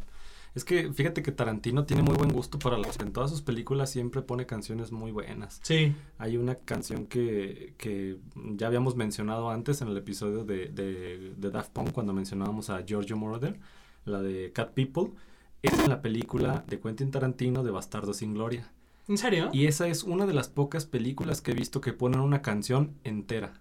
[0.58, 2.98] Es que fíjate que Tarantino tiene muy buen gusto para las...
[2.98, 5.60] En todas sus películas siempre pone canciones muy buenas.
[5.62, 11.32] Sí, Hay una canción que, que ya habíamos mencionado antes en el episodio de, de,
[11.36, 13.60] de Daft Punk cuando mencionábamos a Giorgio Moroder,
[14.04, 15.12] la de Cat People.
[15.62, 18.68] Es en la película de Quentin Tarantino de Bastardo sin Gloria.
[19.06, 19.50] ¿en serio?
[19.52, 22.94] Y esa es una de las pocas películas que he visto que ponen una canción
[23.04, 23.54] entera.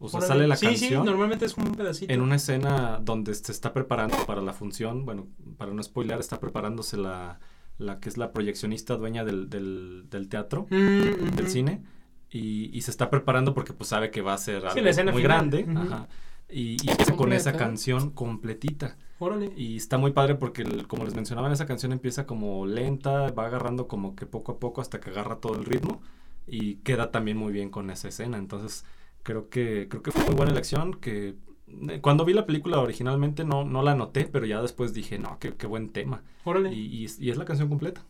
[0.00, 2.12] O sea, sale la sí, canción Sí, normalmente es como un pedacito.
[2.12, 5.04] en una escena donde se está preparando para la función.
[5.04, 5.26] Bueno,
[5.56, 7.40] para no spoiler, está preparándose la,
[7.78, 11.48] la que es la proyeccionista dueña del, del, del teatro, Mm, del ujú.
[11.48, 11.82] cine.
[12.30, 15.22] Y, y se está preparando porque pues sabe que va a ser algo la muy
[15.22, 15.22] final.
[15.22, 15.64] grande.
[15.68, 15.78] Ujú.
[15.78, 16.08] ajá.
[16.50, 17.52] Y, y empieza con esa Completa.
[17.52, 18.96] canción completita.
[19.18, 19.52] Órale.
[19.56, 23.46] Y está muy padre porque, el- como les mencionaba, esa canción empieza como lenta, va
[23.46, 26.00] agarrando como que poco a poco hasta que agarra todo el ritmo
[26.46, 28.38] y queda también muy bien con esa escena.
[28.38, 28.84] Entonces,
[29.28, 30.94] creo que creo que fue muy buena elección.
[30.94, 31.34] Que
[31.90, 35.38] eh, cuando vi la película originalmente no, no la noté, pero ya después dije, no,
[35.38, 36.22] qué, qué buen tema.
[36.44, 36.72] Órale.
[36.72, 38.00] Y, y es, y es la canción completa.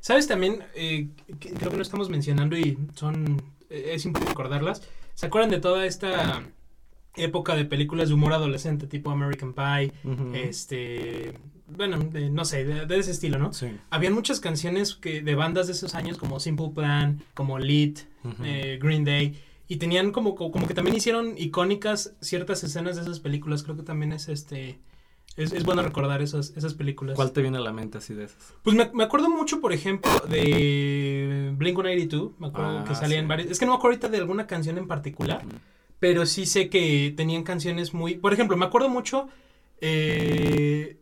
[0.00, 0.60] ¿Sabes también?
[0.76, 1.08] Eh,
[1.40, 3.42] que creo que no estamos mencionando y son.
[3.70, 4.82] eh, es importante recordarlas.
[5.14, 6.42] ¿Se acuerdan de toda esta
[7.16, 9.92] época de películas de humor adolescente, tipo American Pie?
[10.34, 11.34] Este.
[11.66, 13.52] Bueno, de- no sé, de, de ese estilo, ¿no?
[13.52, 13.68] Sí.
[13.90, 17.94] Habían muchas canciones que, de bandas de esos años, como Simple Plan, como Lead,
[18.44, 19.40] eh, Green Day.
[19.72, 23.62] Y tenían como, como, que también hicieron icónicas ciertas escenas de esas películas.
[23.62, 24.80] Creo que también es este.
[25.34, 27.16] Es, es bueno recordar esas, esas películas.
[27.16, 28.52] ¿Cuál te viene a la mente así de esas?
[28.62, 32.32] Pues me, me acuerdo mucho, por ejemplo, de Blink 182.
[32.38, 33.28] Me acuerdo Ah, que salían sí.
[33.28, 33.50] varias.
[33.50, 35.42] Es que no me acuerdo ahorita de alguna canción en particular.
[35.98, 38.16] Pero sí sé que tenían canciones muy.
[38.16, 39.28] Por ejemplo, me acuerdo mucho.
[39.80, 40.98] eh,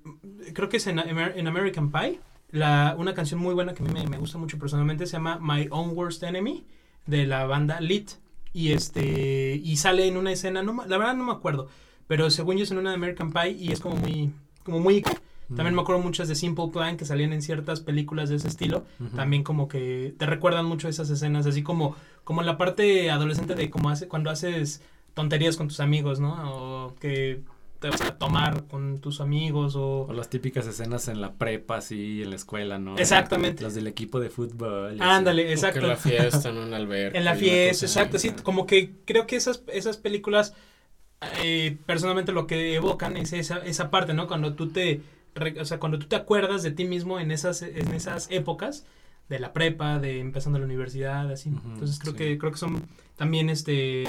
[0.55, 2.21] creo que es en, en American Pie.
[2.53, 5.39] La, una canción muy buena que a mí me, me gusta mucho personalmente se llama
[5.41, 6.65] My Own Worst Enemy
[7.07, 8.11] de la banda Lit.
[8.53, 9.61] Y este.
[9.63, 10.63] Y sale en una escena.
[10.63, 11.69] No, la verdad no me acuerdo.
[12.07, 14.33] Pero según yo es en una de American Pie y es como muy.
[14.65, 15.03] Como muy.
[15.49, 18.85] También me acuerdo muchas de Simple Plan que salían en ciertas películas de ese estilo.
[19.17, 23.69] También como que te recuerdan mucho esas escenas, así como, como la parte adolescente de
[23.69, 24.81] como hace, cuando haces
[25.15, 26.37] tonterías con tus amigos, ¿no?
[26.55, 27.43] O que
[27.81, 30.03] te vas a tomar con tus amigos o...
[30.03, 32.97] O las típicas escenas en la prepa, así, en la escuela, ¿no?
[32.99, 33.63] Exactamente.
[33.63, 35.01] Las del equipo de fútbol.
[35.01, 35.81] Ándale, O que exacto.
[35.81, 36.51] en la fiesta.
[36.51, 37.19] En la alberca.
[37.19, 40.55] En la fiesta, exacto, sí, como que creo que esas, esas películas,
[41.43, 44.29] eh, personalmente lo que evocan es esa, esa parte, ¿no?
[44.29, 45.01] Cuando tú te,
[45.59, 48.85] o sea, cuando tú te acuerdas de ti mismo en esas, en esas épocas,
[49.31, 51.49] de la prepa, de empezando la universidad, así.
[51.49, 52.19] Ujú, Entonces creo sí.
[52.19, 52.83] que, creo que son
[53.17, 54.05] también, este,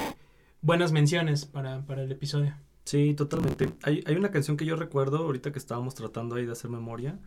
[0.62, 2.54] buenas menciones para, para el episodio.
[2.86, 3.70] Sí, totalmente.
[3.84, 7.20] Hay, hay una canción que yo recuerdo ahorita que estábamos tratando ahí de hacer memoria.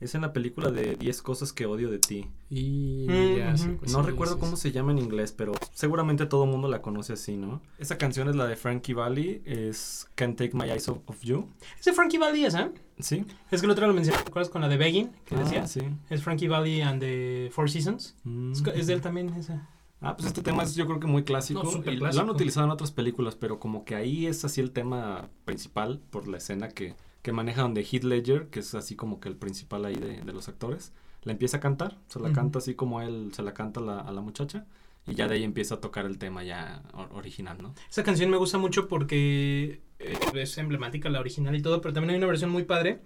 [0.00, 2.26] Es en la película de 10 cosas que odio de ti.
[2.50, 4.62] Y Mm, ya pues, no sí, recuerdo sí, cómo sí.
[4.62, 7.62] se llama en inglés, pero seguramente todo el mundo la conoce así, ¿no?
[7.78, 11.48] Esa canción es la de Frankie Valli, es Can't Take My Eyes Off of You.
[11.78, 12.72] Es de Frankie Valli esa, ¿eh?
[12.98, 13.24] ¿Sí?
[13.52, 15.10] Es que el otro lo mencioné, ¿te acuerdas con la de Begging?
[15.24, 15.66] Que Ah, decía.
[15.68, 15.82] sí.
[16.10, 18.16] Es Frankie Valli and the Four Seasons.
[18.24, 18.52] Mm.
[18.52, 19.68] Es, es de él también esa.
[20.02, 21.62] Ah, pues este tema es yo creo que muy clásico.
[21.62, 21.96] No, y.
[21.96, 26.00] Lo han utilizado en otras películas, pero como que ahí es así el tema principal
[26.10, 29.36] por la escena que, que maneja donde Heath Ledger, que es así como que el
[29.36, 30.92] principal ahí de, de los actores,
[31.22, 32.34] la empieza a cantar, se la Ujú.
[32.34, 34.66] canta así como él se la canta a la, a la muchacha
[35.06, 37.74] y ya de ahí empieza a tocar el tema ya or- original, ¿no?
[37.90, 42.10] Esa canción me gusta mucho porque eh, es emblemática la original y todo, pero también
[42.10, 43.00] hay una versión muy padre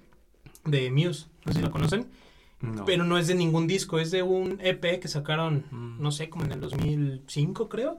[0.64, 2.06] de Muse, no sé si la conocen,
[2.60, 2.84] No.
[2.86, 6.00] pero no es de ningún disco, es de un EP que sacaron, Mm.
[6.02, 7.98] no sé, como en el 2005 creo,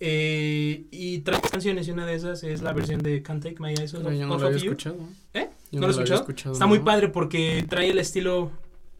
[0.00, 3.70] eh, y trae canciones y una de esas es la versión de Can't Take My
[3.70, 4.70] Eyes Off, yo no Off lo había of You.
[4.72, 4.98] escuchado.
[5.32, 5.48] ¿Eh?
[5.72, 6.52] Yo ¿No lo escuchado?
[6.52, 8.50] Está muy padre porque trae el estilo,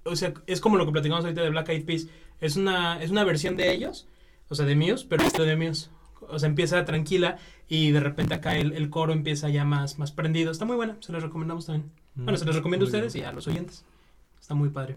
[0.04, 2.06] o sea, es como lo que platicamos ahorita de Black Eyed Peas.
[2.40, 4.06] Es una, es una versión de ellos,
[4.48, 5.90] o sea, de Muse, pero estilo de Muse.
[6.28, 7.36] O sea, empieza tranquila
[7.68, 10.50] y de repente acá el, el coro empieza ya más, más prendido.
[10.50, 11.92] Está muy buena, se los recomendamos también.
[12.14, 13.84] Bueno, se los recomiendo a ustedes y a los oyentes.
[14.46, 14.96] Está muy padre.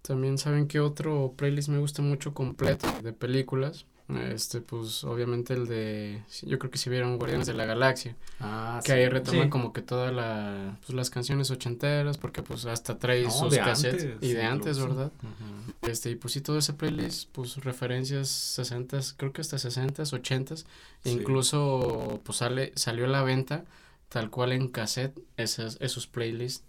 [0.00, 3.84] También saben que otro playlist me gusta mucho completo de películas.
[4.30, 6.22] Este, pues obviamente el de.
[6.40, 8.16] Yo creo que si vieron Guardianes de la Galaxia.
[8.40, 8.98] Ah, Que sí.
[8.98, 9.48] ahí retoman Sí.
[9.50, 12.16] como que todas la, pues, las canciones ochenteras.
[12.16, 14.04] Porque pues hasta trae No, sus cassettes.
[14.14, 14.96] antes, y de antes, incluso.
[14.96, 15.12] ¿verdad?
[15.22, 15.90] Ujú.
[15.90, 20.56] Este, y pues sí, todo ese playlist, pues referencias 60 creo que hasta 60 80
[20.56, 20.64] Sí.
[21.04, 23.66] Incluso pues sale, salió a la venta
[24.08, 26.64] tal cual en cassette esas, esos playlists.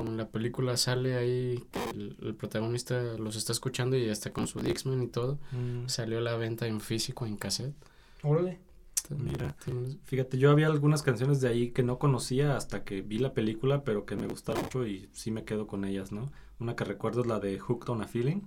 [0.00, 4.46] Como en la película sale ahí, el, el protagonista los está escuchando y hasta con
[4.46, 5.38] su Dixman y todo.
[5.52, 5.88] Mm.
[5.88, 7.74] Salió a la venta en físico, en cassette.
[8.22, 8.58] Órale.
[9.10, 9.54] Mira.
[10.04, 13.84] Fíjate, yo había algunas canciones de ahí que no conocía hasta que vi la película,
[13.84, 16.32] pero que me gustaron mucho y sí me quedo con ellas, ¿no?
[16.60, 18.40] Una que recuerdo es la de Hooked on a Feeling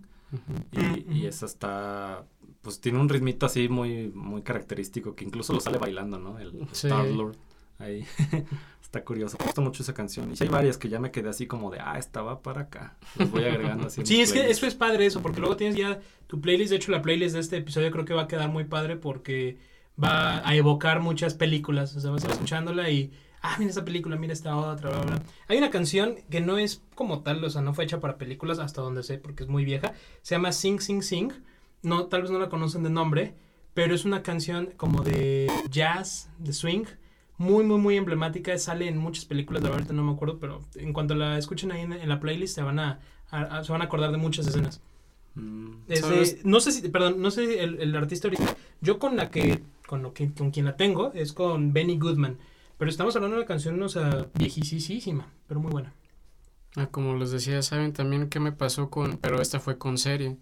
[0.71, 2.25] y, y esa está,
[2.63, 6.39] pues tiene un ritmito así muy, muy característico que incluso lo sale bailando, ¿no?
[6.39, 6.87] El Sí.
[6.87, 7.35] Star-Lord
[7.83, 8.05] ahí.
[8.93, 10.31] está curioso, me gusta mucho esa canción.
[10.31, 12.61] Y sí hay varias que ya me quedé así como de, ah, esta va para
[12.61, 12.95] acá.
[13.15, 14.01] Las voy agregando así.
[14.05, 16.69] Sí, es que eso es padre eso, porque luego tienes ya tu playlist.
[16.69, 19.57] De hecho, la playlist de este episodio creo que va a quedar muy padre porque
[20.01, 21.95] va a evocar muchas películas.
[21.95, 23.11] O sea, vas a escuchándola y,
[23.41, 25.23] ah, mira esta película, mira esta otra, bla, bla.
[25.47, 28.59] Hay una canción que no es como tal, o sea, no fue hecha para películas
[28.59, 29.93] hasta donde sé, porque es muy vieja.
[30.21, 31.31] Se llama Sing, Sing, Sing.
[31.81, 33.33] No, tal vez no la conocen de nombre,
[33.73, 36.85] pero es una canción como de jazz, de swing,
[37.43, 38.57] muy, muy, muy emblemática.
[38.57, 41.71] Sale en muchas películas, la verdad ahorita no me acuerdo, pero en cuanto la escuchen
[41.71, 44.17] ahí en, en la playlist, se van a, a- a- se van a acordar de
[44.17, 44.81] muchas escenas.
[45.35, 48.55] Mm, de- no sé si, perdón, no sé el, el artista original.
[48.81, 52.37] Yo con la que, con lo que, con quien la tengo, es con Benny Goodman.
[52.77, 55.93] Pero estamos hablando de una canción, o sea, viejísima, pero muy buena.
[56.75, 60.37] Ah, como les decía, ¿saben también qué me pasó con, pero esta fue con serie,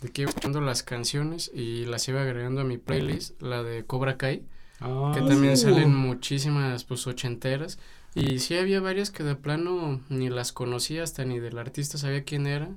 [0.00, 3.84] de que iba escuchando las canciones y las iba agregando a mi playlist, la de
[3.84, 4.44] Cobra Kai,
[4.82, 5.28] Ah, que Uh.
[5.28, 7.78] también salen muchísimas, pues, ochenteras,
[8.14, 12.24] y sí había varias que de plano ni las conocía hasta ni del artista sabía
[12.24, 12.68] quién era,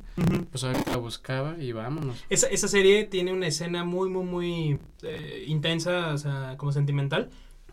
[0.51, 2.23] pues ahorita la buscaba y vámonos.
[2.29, 7.29] Esa, esa serie tiene una escena muy, muy, muy eh, intensa, o sea, como sentimental.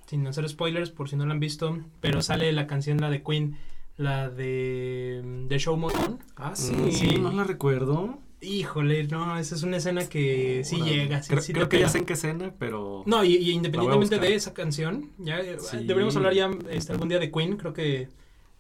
[0.06, 1.78] Sin hacer spoilers por si no la han visto.
[2.00, 3.56] Pero sale la canción, la de Queen,
[3.96, 6.18] la de mm, The Show Must Go On.
[6.36, 7.18] Ah, sí, Mm, sí.
[7.18, 8.18] no la recuerdo.
[8.42, 11.22] Híjole, no, esa es una escena que sí llega.
[11.22, 13.04] Sí, creo sí creo que ya sé en qué escena, pero...
[13.06, 15.76] No, y, y independientemente de esa canción, ya eh, Sí.
[15.78, 18.08] deberíamos hablar ya este, algún día de Queen, creo que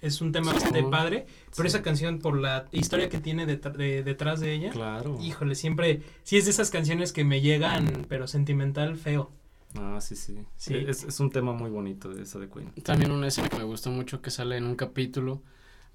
[0.00, 1.26] es un tema bastante padre,
[1.56, 1.74] pero Sí.
[1.74, 5.18] esa canción por la historia que tiene detr- de- detrás de ella, Claro.
[5.20, 9.30] híjole, siempre, sí es de esas canciones que me llegan, pero sentimental feo.
[9.76, 10.38] Ah, sí, sí.
[10.56, 10.74] Sí.
[10.76, 12.70] Es, es un tema muy bonito de esa de Queen.
[12.84, 15.42] También una escena que me gustó mucho que sale en un capítulo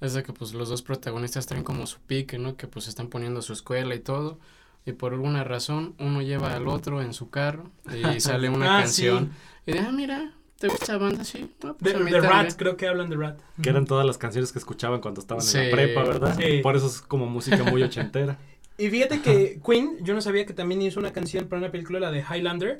[0.02, 2.56] es de que pues los dos protagonistas traen como su pique, ¿no?
[2.56, 4.40] Que pues están poniendo su escuela y todo.
[4.86, 8.82] Y por alguna razón uno lleva al otro en su carro y sale una Ah,
[8.82, 9.32] canción.
[9.66, 11.24] Y de, ah, mira, ¿te gusta la banda?
[11.26, 11.50] Sí.
[11.64, 12.32] "Ah, pues De, a mí de también".
[12.46, 13.40] Rat, creo que hablan de Rat.
[13.62, 16.38] Que eran todas las canciones que escuchaban cuando estaban en la prepa, ¿verdad?
[16.40, 16.60] Sí.
[16.64, 18.38] Por eso es como música muy ochentera.
[18.80, 22.00] Y fíjate que Queen, yo no sabía que también hizo una canción para una película,
[22.00, 22.80] la de Highlander,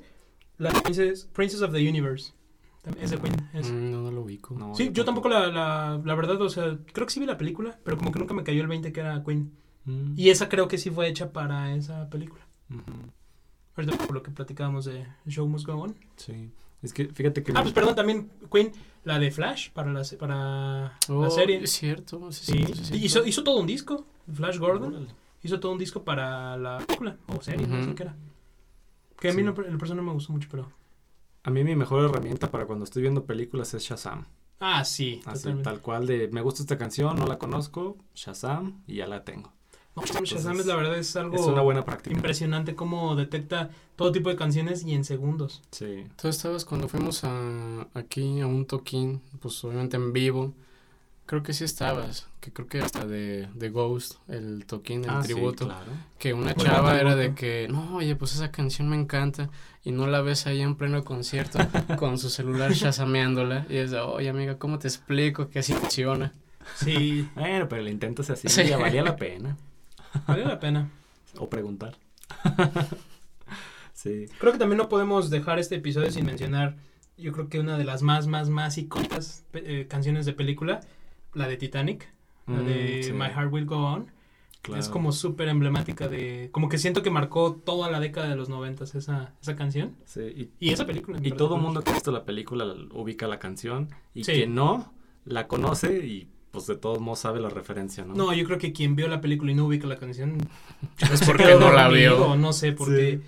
[0.60, 2.34] la de Princess, Princess of the Universe.
[3.02, 3.36] Es de Queen.
[3.54, 3.70] es.
[3.72, 4.56] Mm, no, no lo ubico.
[4.58, 7.38] No, Sí, yo tampoco la, la, la verdad, o sea, creo que sí vi la
[7.38, 9.52] película, pero como que nunca me cayó el 20 que era Queen.
[9.86, 12.42] Mm, Y esa creo que sí fue hecha para esa película.
[13.76, 15.96] Ahorita por lo que platicábamos de Show Must Go On.
[16.16, 16.50] Sí.
[16.82, 17.52] Es que fíjate que...
[17.56, 18.72] Ah, pues perdón, también Queen,
[19.04, 21.64] la de Flash para la, para Oh, la serie.
[21.64, 25.08] Es cierto, sí, Sí, hizo, hizo todo un disco, Flash Gordon, Órale.
[25.44, 28.16] hizo todo un disco para la película, o serie, no sé qué era.
[29.20, 29.44] Que a mí Sí.
[29.44, 30.72] no, el persona no me gustó mucho, pero...
[31.48, 34.26] A mí mi mejor herramienta para cuando estoy viendo películas es Shazam.
[34.60, 35.64] Ah, sí, Así, totalmente.
[35.70, 39.54] tal cual de, me gusta esta canción, no la conozco, Shazam, y ya la tengo.
[39.96, 42.14] No, Shazam Entonces, es la verdad es algo Es una buena práctica.
[42.14, 45.62] impresionante cómo detecta todo tipo de canciones y en segundos.
[45.72, 46.06] Sí.
[46.22, 50.54] Tú estabas cuando fuimos a, aquí a un toquín, pues obviamente en vivo.
[51.28, 55.22] Creo que sí estabas, que creo que hasta de, de Ghost, el toquín, el Ah,
[55.24, 55.66] sí, tributo.
[55.66, 55.92] claro.
[56.20, 59.50] Que una chava era de que, no, oye, pues esa canción me encanta.
[59.88, 61.60] Y no la ves ahí en pleno concierto
[61.98, 63.66] con su celular chasameándola.
[63.70, 66.34] Y es de, oye, amiga, ¿cómo te explico que así funciona?
[66.76, 68.66] Sí, Bueno, pero el intento se así, Sí.
[68.66, 69.56] ya valía la pena.
[70.28, 70.90] vale la pena.
[71.40, 71.96] O preguntar.
[73.94, 74.26] sí.
[74.40, 76.76] Creo que también no podemos dejar este episodio sin mencionar,
[77.18, 80.82] yo creo que una de las más, más, más icónicas eh, canciones de película,
[81.34, 82.10] la de Titanic,
[82.48, 84.08] la Mm, de sí, My Heart Will Go On.
[84.62, 84.80] Claro.
[84.82, 86.50] Es como súper emblemática de...
[86.52, 89.96] Como que siento que marcó toda la década de los noventas esa, esa canción.
[90.06, 91.20] Sí, y, Y esa película.
[91.22, 93.90] y todo mundo que ha visto la película la- ubica la canción.
[94.14, 94.34] Y Sí.
[94.34, 94.94] quien no,
[95.26, 98.16] la conoce y pues de todos modos sabe la referencia, ¿no?
[98.16, 100.38] No, yo creo que quien vio la película y no ubica la canción
[101.12, 102.36] Es porque no la vio.
[102.36, 103.28] No sé, porque Sí.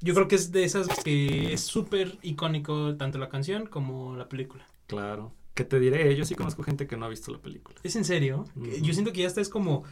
[0.00, 4.28] yo creo que es de esas que es súper icónico tanto la canción como la
[4.28, 4.66] película.
[4.86, 5.32] Claro.
[5.54, 6.16] ¿Qué te diré?
[6.16, 7.78] Yo sí conozco gente que no ha visto la película.
[7.84, 8.44] ¿Es en serio?
[8.82, 9.84] Yo siento que ya está es como,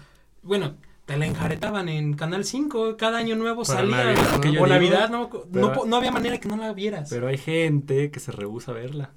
[0.43, 0.77] bueno,
[1.07, 3.97] te la enjaretaban en Canal 5, cada año nuevo Para salía.
[4.05, 4.63] Navidad, ¿no?
[4.63, 7.09] o Navidad, no, no, pero- po- no había manera que no la vieras.
[7.11, 9.11] Pero hay gente que se rehúsa a verla.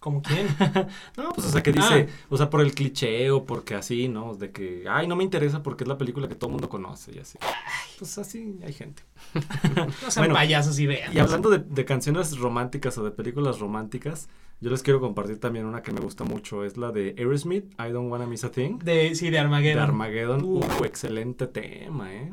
[0.00, 0.46] ¿Como quién?
[1.16, 4.34] No, pues o sea, que dice, o sea, por el cliché o porque así, ¿no?
[4.34, 7.12] De que, ay, no me interesa porque es la película que todo el mundo conoce
[7.14, 7.38] y así.
[7.98, 9.02] Pues así hay gente.
[9.74, 11.12] No sean Bueno, payasos y vean.
[11.14, 14.28] Y hablando de, de canciones románticas o de películas románticas,
[14.60, 16.64] yo les quiero compartir también una que me gusta mucho.
[16.64, 18.78] Es la de Aerosmith, I Don't Wanna Miss a Thing.
[18.78, 19.82] De, sí, de De Armageddon.
[19.82, 20.42] Armageddon.
[20.44, 20.58] Uh.
[20.80, 22.32] Uh, excelente tema, ¿eh?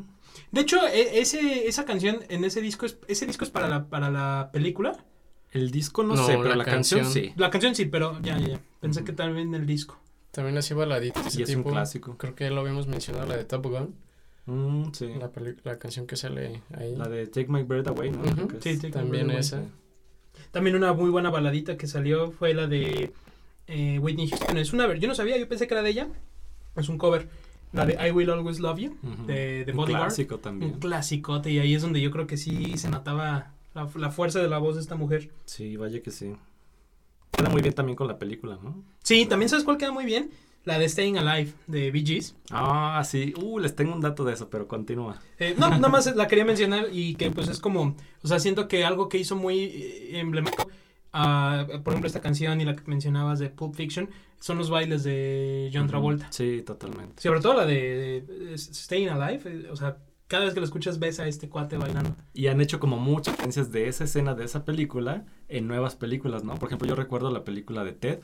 [0.51, 3.88] De hecho, e- ese, esa canción en ese disco es, ese disco es para la,
[3.89, 5.03] para la película.
[5.56, 7.24] El disco no, No, sé, pero la la, canción, canción.
[7.26, 7.34] sí.
[7.38, 8.60] La canción sí, pero ya, ya, ya.
[8.82, 9.97] Pensé que también el disco.
[10.32, 12.18] También así baladita ese Y es un clásico.
[12.18, 13.95] Creo que lo habíamos mencionado, la de Top Gun.
[14.47, 15.14] Mm, sí.
[15.18, 15.32] La,
[15.64, 16.93] la canción que sale ahí.
[16.95, 18.47] La de Take My Breath Away, ¿no?
[18.49, 18.64] Que es.
[18.64, 19.64] Sí, Take My También Breath esa.
[20.51, 23.14] También una muy buena baladita que salió fue la de
[23.68, 24.58] eh, Whitney Houston.
[24.58, 26.10] Es una yo no sabía, yo pensé que era de ella.
[26.76, 27.30] Es un cover.
[27.72, 30.03] La de I Will Always Love You, de, de Un Bodyguard.
[30.03, 30.74] clásico también.
[30.74, 31.49] Un clasicote.
[31.49, 34.57] Y ahí es donde yo creo que sí se notaba la, la fuerza de la
[34.57, 35.30] voz de esta mujer.
[35.45, 36.34] Sí, vaya que sí.
[37.32, 38.84] Queda muy bien también con la película, ¿no?
[39.03, 40.32] Sí, también sabes cuál queda muy bien.
[40.63, 42.36] La de Staying Alive de Bee Gees.
[42.49, 43.36] Ah, sí.
[43.39, 45.21] Uh, les tengo un dato de eso, pero continúa.
[45.38, 48.67] Eh, no, nada más la quería mencionar y que pues es como, o sea, siento
[48.67, 50.67] que algo que hizo muy eh, emblemático,
[51.13, 54.09] ah, por ejemplo, esta canción y la que mencionabas de Pulp Fiction,
[54.39, 56.32] son los bailes de John Travolta.
[56.32, 57.21] Sí, totalmente.
[57.21, 59.97] Sobre todo la de, de Staying Alive, eh, o sea,
[60.36, 62.15] cada vez que lo escuchas ves a este cuate bailando.
[62.33, 66.43] Y han hecho como muchas referencias de esa escena, de esa película, en nuevas películas,
[66.43, 66.55] ¿no?
[66.55, 68.19] Por ejemplo, yo recuerdo la película de Ted.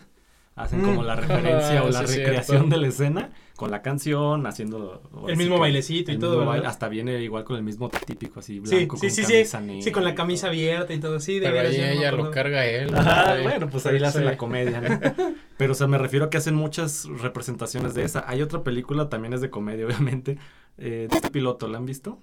[0.53, 0.85] Hacen Mm.
[0.85, 2.75] como la referencia Ah, o la sí, recreación cierto.
[2.75, 5.01] de la escena con la canción, haciendo...
[5.27, 8.55] El sí mismo que bailecito y todo, hasta viene igual con el mismo típico, así,
[8.55, 9.31] Sí, blanco, sí, con sí, sí.
[9.31, 12.11] camisa negra Sí, con la camisa abierta y todo, sí, de Pero ahí no ella
[12.11, 12.93] lo carga él.
[12.93, 13.43] Ajá, Sí.
[13.43, 14.25] bueno, pues ahí le hacen Sí.
[14.27, 14.89] la comedia, ¿no?
[15.57, 18.25] Pero, o sea, me refiero a que hacen muchas representaciones de esa.
[18.27, 20.37] Hay otra película, también es de comedia, obviamente,
[20.83, 22.17] eh, de este piloto, ¿la han visto?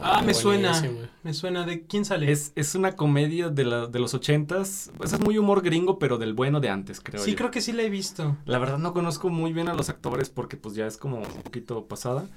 [0.00, 0.80] Ah, me suena.
[1.24, 2.30] Me suena de quién sale.
[2.30, 6.16] Es, es una comedia de, la, de los ochentas, pues es muy humor gringo, pero
[6.16, 7.36] del bueno de antes, creo sí, yo.
[7.36, 8.36] creo que sí la he visto.
[8.44, 11.42] La verdad no conozco muy bien a los actores porque pues ya es como un
[11.42, 12.28] poquito pasada,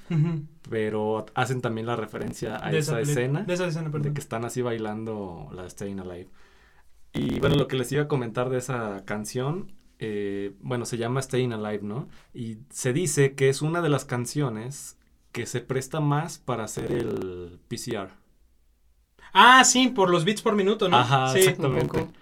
[0.67, 3.43] pero hacen también la referencia a De esa, escena.
[3.43, 4.15] De esa escena, de perdón.
[4.15, 6.29] que están así bailando la de Staying Alive.
[7.13, 11.21] Y bueno, lo que les iba a comentar de esa canción, eh, bueno, se llama
[11.21, 12.07] Staying Alive, ¿no?
[12.33, 14.97] Y se dice que es una de las canciones
[15.37, 18.09] que se presta más para hacer el PCR.
[19.33, 20.97] Ah, sí, por los beats por minuto, ¿no?
[20.97, 21.37] Ajá, sí.
[21.37, 21.99] exactamente.
[21.99, 22.13] un poco.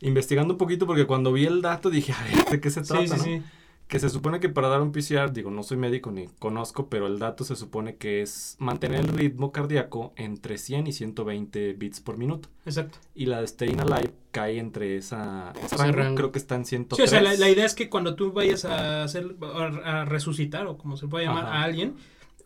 [0.00, 3.00] Investigando un poquito porque cuando vi el dato dije, a ver, ¿de qué se trata?
[3.00, 3.22] Sí, sí, no?
[3.24, 3.42] sí.
[3.86, 7.06] Que se supone que para dar un PCR, digo, no soy médico ni conozco, pero
[7.06, 12.00] el dato se supone que es mantener el ritmo cardíaco entre 100 y 120 beats
[12.00, 12.50] por minuto.
[12.66, 12.98] Exacto.
[13.14, 16.16] Y la de Staying Alive cae entre esa, rango, rango.
[16.16, 16.98] creo que está en 103.
[16.98, 20.04] Sí, o sea, la, la idea es que cuando tú vayas a hacer, a, a
[20.04, 21.60] resucitar, o como se puede llamar, Ajá.
[21.60, 21.96] a alguien,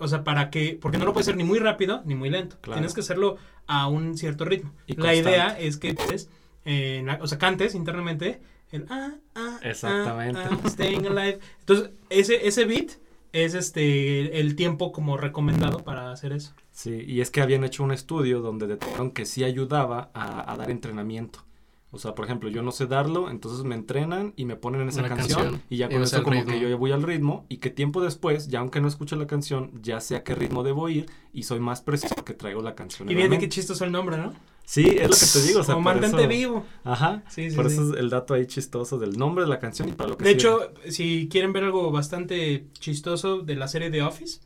[0.03, 2.57] o sea, para que, porque no lo puedes hacer ni muy rápido ni muy lento.
[2.61, 2.78] Claro.
[2.78, 3.36] Tienes que hacerlo
[3.66, 4.72] a un cierto ritmo.
[4.86, 5.30] Y la constante.
[5.30, 6.28] idea es que, pues,
[6.64, 8.40] eh, o sea, cantes internamente
[8.72, 10.40] el ah, ah, ah, Exactamente.
[10.40, 11.38] ah, staying alive.
[11.61, 12.92] Entonces, ese, ese beat
[13.32, 16.55] es este el tiempo como recomendado para hacer eso.
[16.70, 20.57] Sí, y es que habían hecho un estudio donde detectaron que sí ayudaba a, a
[20.57, 21.44] dar entrenamiento.
[21.95, 24.88] O sea, por ejemplo, yo no sé darlo, entonces me entrenan y me ponen en
[24.88, 26.53] esa canción, canción, y ya con eso como ritmo.
[26.55, 29.26] que yo ya voy al ritmo y que tiempo después, ya aunque no escuche la
[29.26, 32.74] canción, ya sé a qué ritmo debo ir y soy más preciso porque traigo la
[32.74, 33.11] canción.
[33.11, 34.32] Y viene qué chistoso el nombre, ¿no?
[34.64, 36.64] Sí, es lo que te digo, o sea, Como mantente eso- vivo.
[36.84, 37.74] Ajá, Sí, sí, por sí.
[37.74, 40.24] eso es el dato ahí chistoso del nombre de la canción y para lo que
[40.24, 40.40] De sirve.
[40.40, 44.40] hecho, si quieren ver algo bastante chistoso de la serie The Office,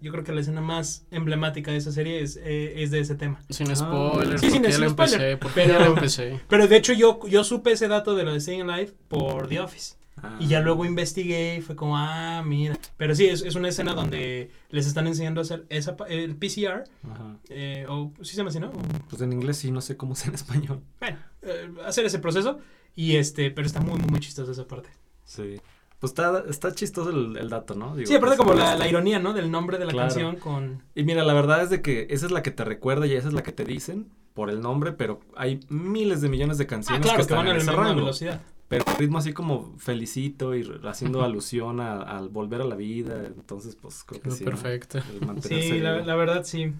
[0.00, 3.14] yo creo que la escena más emblemática de esa serie es, eh, es de ese
[3.14, 3.40] tema.
[3.50, 4.40] Sin Ah, spoilers.
[4.40, 6.40] sí, sin- empecé, spoiler, porque pero- ya lo empecé.
[6.48, 9.60] Pero de hecho yo, yo supe ese dato de lo de Staying Alive por The
[9.60, 9.96] Office.
[10.22, 10.36] Ah.
[10.40, 12.78] Y ya luego investigué y fue como, ah, mira.
[12.96, 16.84] Pero sí, es, es una escena donde les están enseñando a hacer esa, el PCR,
[17.04, 17.36] Ajá.
[17.50, 18.72] eh, o sí se llama así, ¿no?
[19.10, 20.80] Pues en inglés sí, no sé cómo es en español.
[21.00, 22.58] Bueno, eh, hacer ese proceso.
[22.94, 24.88] Y este, pero está muy, muy, muy chistosa esa parte.
[25.24, 25.60] Sí.
[25.98, 27.96] Pues está, está chistoso el, el dato, ¿no?
[27.96, 29.32] Digo, Sí, aparte pues, como la, la ironía, ¿no?
[29.32, 30.08] Del nombre de la Claro.
[30.08, 30.82] canción con...
[30.94, 33.28] Y mira, la verdad es de que esa es la que te recuerda y esa
[33.28, 36.68] es la que te dicen por el nombre, pero hay miles de millones de Ah,
[36.68, 37.94] canciones claro, que, están van en ese rango.
[38.02, 38.42] velocidad.
[38.68, 44.02] Pero ritmo así como felicito y haciendo alusión al volver a la vida, entonces pues
[44.04, 44.44] creo que sí.
[44.44, 44.50] ¿no?
[44.50, 44.98] perfecto.
[44.98, 46.72] El mantenerse Sí, la, la verdad sí.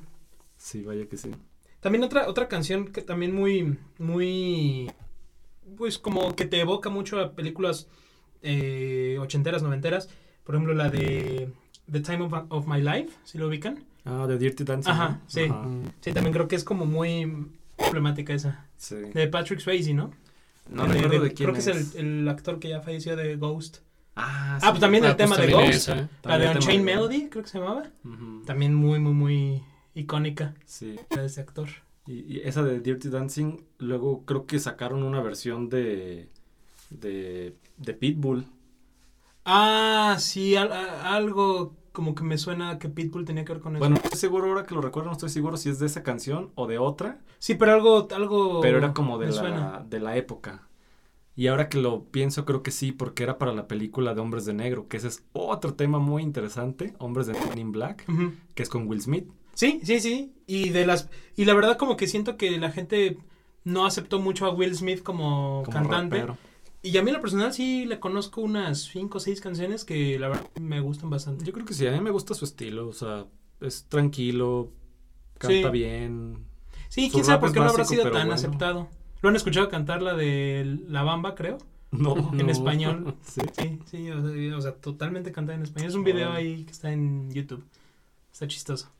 [0.56, 1.30] Sí, vaya que sí.
[1.80, 4.90] También otra, otra canción que también muy, muy,
[5.76, 7.86] pues como que te evoca mucho a películas
[8.46, 10.08] eh, ochenteras, noventeras.
[10.44, 11.50] Por ejemplo, la de
[11.90, 13.84] The Time of, of My Life, si lo ubican.
[14.04, 14.90] Ah, de Dirty Dancing.
[14.92, 15.48] Ajá, sí.
[16.00, 17.22] Sí, también creo que es como muy
[17.78, 18.66] emblemática esa.
[18.76, 18.94] sí.
[19.12, 20.12] De Patrick Swayze, ¿no?
[20.70, 21.94] No De- recuerdo de- de quién Creo que es.
[21.96, 23.78] el, el actor que ya falleció de Ghost.
[24.14, 25.68] Ah, Ah, pues también el Ah, pues tema de Ghost.
[25.74, 26.08] esa.
[26.24, 26.84] La de el Unchained.
[26.84, 27.90] Melody, creo que se llamaba.
[28.46, 29.62] También muy, muy, muy
[29.94, 30.96] icónica Sí.
[31.10, 31.68] de ese actor.
[32.06, 36.28] Y, y esa de Dirty Dancing, luego creo que sacaron una versión de,
[36.90, 38.46] de, de Pitbull.
[39.44, 43.74] Ah, sí, al- a- algo como que me suena que Pitbull tenía que ver con
[43.76, 43.78] eso.
[43.80, 46.02] Bueno, no estoy seguro ahora que lo recuerdo, no estoy seguro si es de esa
[46.02, 48.60] canción o de otra, sí, pero algo, algo.
[48.60, 49.86] pero era como de la, suena.
[49.88, 50.62] de la época.
[51.36, 54.46] Y ahora que lo pienso, creo que sí, porque era para la película de Hombres
[54.46, 58.04] de Negro, que ese es otro tema muy interesante, Hombres de in Black,
[58.54, 59.28] que es con Will Smith.
[59.54, 60.32] Sí, sí, sí.
[60.46, 63.18] Y de las y la verdad como que siento que la gente
[63.64, 66.16] no aceptó mucho a Will Smith como, Como cantante.
[66.18, 66.38] rapero.
[66.86, 70.18] Y a mí en lo personal sí le conozco unas cinco o seis canciones que
[70.18, 71.44] la verdad me gustan bastante.
[71.44, 73.26] Yo creo que sí, a mí me gusta su estilo, o sea,
[73.60, 74.70] es tranquilo,
[75.38, 75.72] canta Sí.
[75.72, 76.38] bien.
[76.88, 78.34] Sí, quién sabe por qué no habrá sido tan bueno.
[78.34, 78.88] aceptado.
[79.22, 81.58] ¿Lo han escuchado cantar la de La Bamba, creo?
[81.92, 82.52] No, En No.
[82.52, 83.14] español.
[83.22, 83.40] sí.
[83.58, 85.88] Sí, sí, o sea, o sea, totalmente cantada en español.
[85.88, 87.64] Es un video ahí que está en YouTube.
[88.32, 88.90] Está chistoso.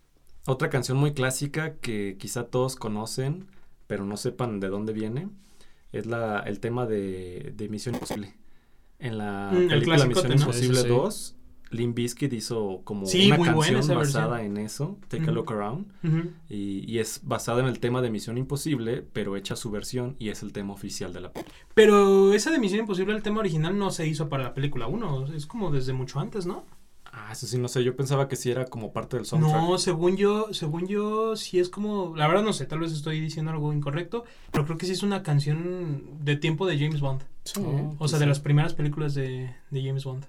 [0.47, 3.47] Otra canción muy clásica que quizá todos conocen,
[3.87, 5.29] pero no sepan de dónde viene,
[5.93, 8.35] es la, el tema de, de Misión Imposible.
[8.99, 10.35] En la Mm, el película Misión ¿no?
[10.35, 10.89] Imposible Sí, sí, sí.
[10.89, 11.37] 2,
[11.71, 14.57] Limp Bizkit hizo como Sí, una canción basada versión.
[14.57, 15.33] en eso, Take a.
[15.33, 15.87] Look Around,
[16.49, 20.29] y, y es basada en el tema de Misión Imposible, pero hecha su versión y
[20.29, 21.55] es el tema oficial de la película.
[21.75, 25.33] Pero esa de Misión Imposible, el tema original no se hizo para la película 1,
[25.35, 26.65] es como desde mucho antes, ¿no?
[27.19, 29.55] Ah, eso sí, no sé, yo pensaba que sí era como parte del soundtrack.
[29.55, 33.21] No, según yo, según yo, sí es como, la verdad no sé, tal vez estoy
[33.21, 37.23] diciendo algo incorrecto, pero creo que sí es una canción de tiempo de James Bond,
[37.45, 37.63] Sí.
[37.65, 37.97] Oh.
[37.99, 40.27] o sea, de las primeras películas de, de James Bond.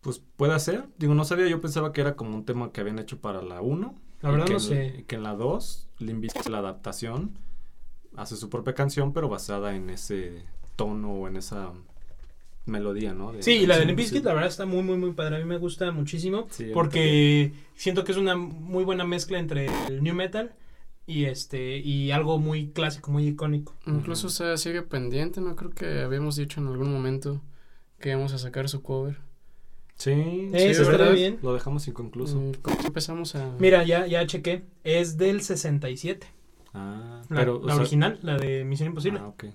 [0.00, 2.98] Pues puede ser, digo, no sabía, yo pensaba que era como un tema que habían
[2.98, 3.94] hecho para la 1.
[4.22, 4.94] La verdad que no sé.
[5.00, 7.38] y que en la 2, Limp Bizkit, la adaptación,
[8.16, 10.44] hace su propia canción, pero basada en ese
[10.76, 11.72] tono o en esa
[12.68, 13.32] melodía, ¿no?
[13.32, 15.36] De- Sí, y la de Limp Bizkit, la verdad está muy, muy, muy padre.
[15.36, 16.46] A mí me gusta muchísimo.
[16.50, 20.54] Sí, porque siento que es una muy buena mezcla entre el new metal
[21.06, 23.74] y este y algo muy clásico, muy icónico.
[23.86, 24.32] Incluso Ujú.
[24.34, 25.56] o sea, sigue pendiente, ¿no?
[25.56, 27.40] Creo que habíamos dicho en algún momento
[27.98, 29.16] que íbamos a sacar su cover.
[29.96, 30.12] Sí,
[30.52, 31.38] Eh, sí, verdad, bien.
[31.42, 32.38] Lo dejamos inconcluso.
[32.38, 33.50] Mm, ¿Cómo empezamos a...?
[33.58, 34.62] Mira, ya, ya chequé.
[34.84, 36.24] Es del 67.
[36.72, 37.56] Ah, La, pero.
[37.58, 39.18] o la sea- original, la de Misión Imposible.
[39.20, 39.46] Ah, ok.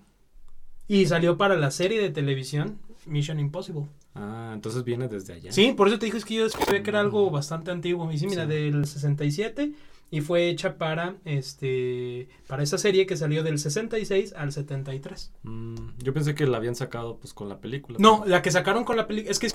[0.89, 3.85] Y salió para la serie de televisión Mission Impossible.
[4.15, 5.51] Ah, entonces viene desde allá.
[5.51, 8.11] Sí, por eso te dije es que yo sabía que era algo bastante antiguo.
[8.11, 8.49] Y sí, mira, Sí.
[8.49, 9.71] del 67
[10.11, 15.31] y fue hecha para este para esa serie que salió del 66 al 73.
[15.43, 17.97] Mm, yo pensé que la habían sacado pues con la película.
[17.99, 19.53] No, pero- la que sacaron con la película es que es-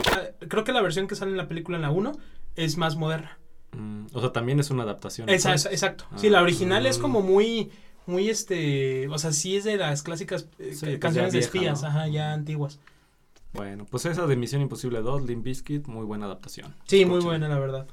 [0.49, 2.12] creo que la versión que sale en la película en la 1
[2.57, 3.38] es más moderna.
[3.72, 5.28] Mm, o sea, también es una adaptación.
[5.28, 5.72] Esa, entonces.
[5.72, 6.05] esa- exacto.
[6.11, 6.18] Ah.
[6.18, 7.03] Sí, la original es Mm.
[7.03, 7.70] como muy
[8.07, 11.82] muy este, o sea, sí es de las clásicas eh, Sí, pues canciones de espías,
[11.82, 11.88] ¿no?
[11.88, 12.80] ajá, ya antiguas.
[13.53, 16.74] Bueno, pues esa de Misión Imposible 2, Limp Bizkit, muy buena adaptación.
[16.86, 17.86] Sí, muy buena la verdad.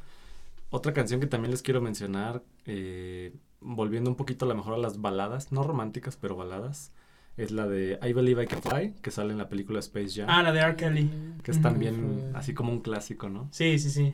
[0.69, 4.77] Otra canción que también les quiero mencionar, eh, volviendo un poquito a lo mejor a
[4.77, 6.91] las baladas, no románticas, pero baladas,
[7.37, 10.29] es la de I Believe I Can Fly, que sale en la película Space Jam,
[10.29, 10.75] Ah, la de R.
[10.75, 11.09] Kelly.
[11.43, 13.47] que es también así como un clásico, ¿no?
[13.51, 14.13] Sí, sí, sí.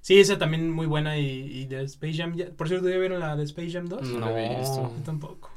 [0.00, 2.34] Sí, esa también muy buena y, y de Space Jam.
[2.34, 4.08] ya- por cierto, ¿ya vieron la de Space Jam 2?
[4.08, 4.28] No, No.
[4.96, 5.50] Yo tampoco.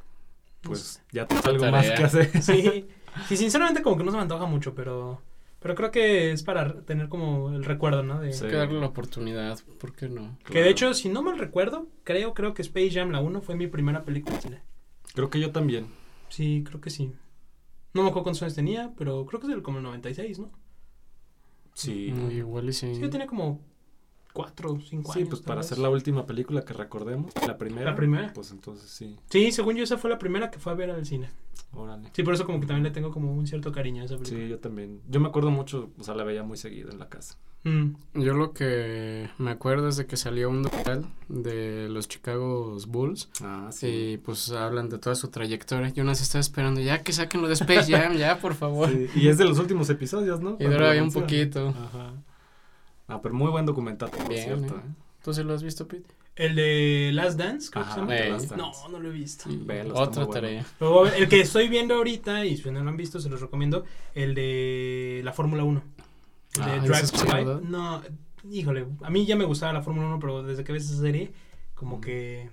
[0.64, 2.42] No Pues ya tengo algo más que hacer.
[2.44, 2.88] Sí,
[3.28, 5.22] sí, sinceramente como que no se me antoja mucho, pero
[5.60, 8.20] pero creo que es para tener como el recuerdo, ¿no?
[8.20, 8.46] De, Sí.
[8.46, 10.38] Hay que darle la oportunidad, ¿por qué no?
[10.40, 10.66] Que Claro.
[10.66, 13.68] de hecho, si no mal recuerdo, creo creo que Space Jam la 1 fue mi
[13.68, 14.62] primera película de cine.
[15.14, 15.88] Creo que yo también.
[16.30, 17.12] Sí, creo que sí.
[17.94, 20.50] No me acuerdo cuántos años tenía, pero creo que es del como el 96, ¿no?
[21.74, 22.12] Sí.
[22.12, 22.96] Mm, Igual y sí.
[22.96, 23.60] Sí, yo tenía como
[24.34, 25.30] 4 o 5 Sí, años.
[25.30, 25.66] pues tal para vez.
[25.68, 27.92] hacer la última película que recordemos, la primera.
[27.92, 28.32] La primera.
[28.34, 31.06] Pues entonces sí, Sí, según yo esa fue la primera que fue a ver al
[31.06, 31.30] cine.
[31.74, 32.10] órale.
[32.14, 34.42] Sí, por eso como que también le tengo como un cierto cariño a esa película.
[34.44, 35.02] Sí, yo también.
[35.10, 37.38] Yo me acuerdo mucho, o sea, la veía muy seguido en la casa.
[37.64, 37.92] Mm.
[38.16, 43.30] Yo lo que me acuerdo es de que salió un documental de los Chicago Bulls
[43.44, 45.90] Ah, y pues hablan de toda su trayectoria.
[45.90, 48.90] Yo no se estaba esperando ya que saquen lo de Space Jam, ya por favor.
[48.90, 50.54] Sí, Y es de los últimos episodios, ¿no?
[50.54, 51.68] Y Cuando dura lo bien un poquito.
[51.70, 52.11] Ajá.
[53.12, 54.76] Ah, pero muy buen documental, por Bien, cierto.
[54.76, 54.82] ¿eh?
[54.86, 54.94] ¿eh?
[55.24, 56.10] ¿Tú sí lo has visto, Pete?
[56.36, 58.16] El de Last Dance, creo Ajá, que se llama.
[58.16, 58.56] The Last Dance.
[58.84, 59.50] No, no lo he visto.
[59.50, 60.28] Velo, Otra bueno.
[60.34, 60.66] tarea.
[60.80, 63.84] Ver, el que estoy viendo ahorita, y si no lo han visto, se los recomiendo,
[64.16, 65.84] el de la Fórmula 1.
[66.56, 67.60] El de Ah, Drive to Survive.
[67.64, 68.02] No,
[68.50, 71.32] híjole, a mí ya me gustaba la Fórmula 1, pero desde que ves esa serie,
[71.76, 72.02] como Mm.
[72.02, 72.50] que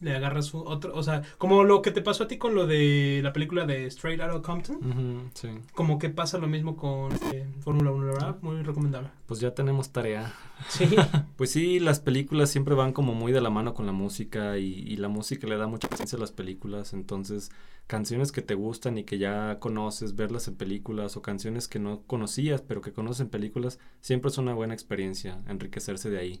[0.00, 2.66] le agarras un- otro, o sea, como lo que te pasó a ti con lo
[2.66, 5.48] de la película de Straight Outta Compton, sí.
[5.74, 9.10] como que pasa lo mismo con este, Fórmula 1, la verdad, muy recomendable.
[9.26, 10.32] Pues ya tenemos tarea.
[10.68, 10.84] Sí,
[11.36, 14.64] Pues sí, las películas siempre van como muy de la mano con la música y,
[14.72, 17.50] y la música le da mucha presencia a las películas, entonces
[17.86, 22.02] canciones que te gustan y que ya conoces, verlas en películas o canciones que no
[22.06, 26.40] conocías pero que conoces en películas, siempre es una buena experiencia enriquecerse de ahí.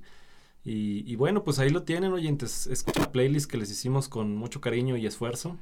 [0.64, 4.36] Y, y bueno, pues ahí lo tienen, oyentes, es la playlist que les hicimos con
[4.36, 5.56] mucho cariño y esfuerzo,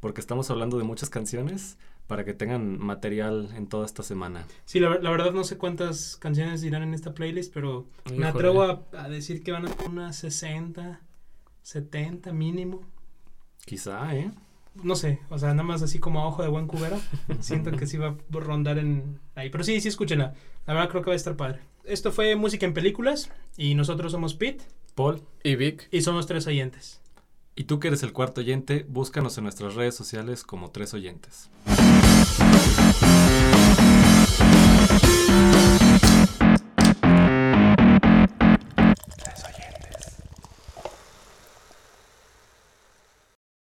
[0.00, 1.78] porque estamos hablando de muchas canciones
[2.08, 4.44] para que tengan material en toda esta semana.
[4.64, 7.86] sí la, la verdad no sé cuántas canciones irán en esta playlist, pero
[8.16, 8.28] me Híjole.
[8.28, 11.00] atrevo a, a decir que van a ser unas 60,
[11.62, 12.82] 70 mínimo.
[13.64, 14.30] Quizá, ¿eh?
[14.74, 16.98] No sé, o sea, nada más así como a ojo de buen cubero.
[17.40, 19.50] Siento que sí va a rondar en ahí.
[19.50, 20.34] Pero sí, sí, escúchenla.
[20.66, 21.60] La verdad creo que va a estar padre.
[21.84, 24.64] Esto fue Música en Películas y nosotros somos Pete
[24.94, 25.22] Paul.
[25.42, 25.88] ¿Y Vic?
[25.90, 27.00] y somos tres oyentes.
[27.56, 31.50] Y tú que eres el cuarto oyente, búscanos en nuestras redes sociales como tres oyentes.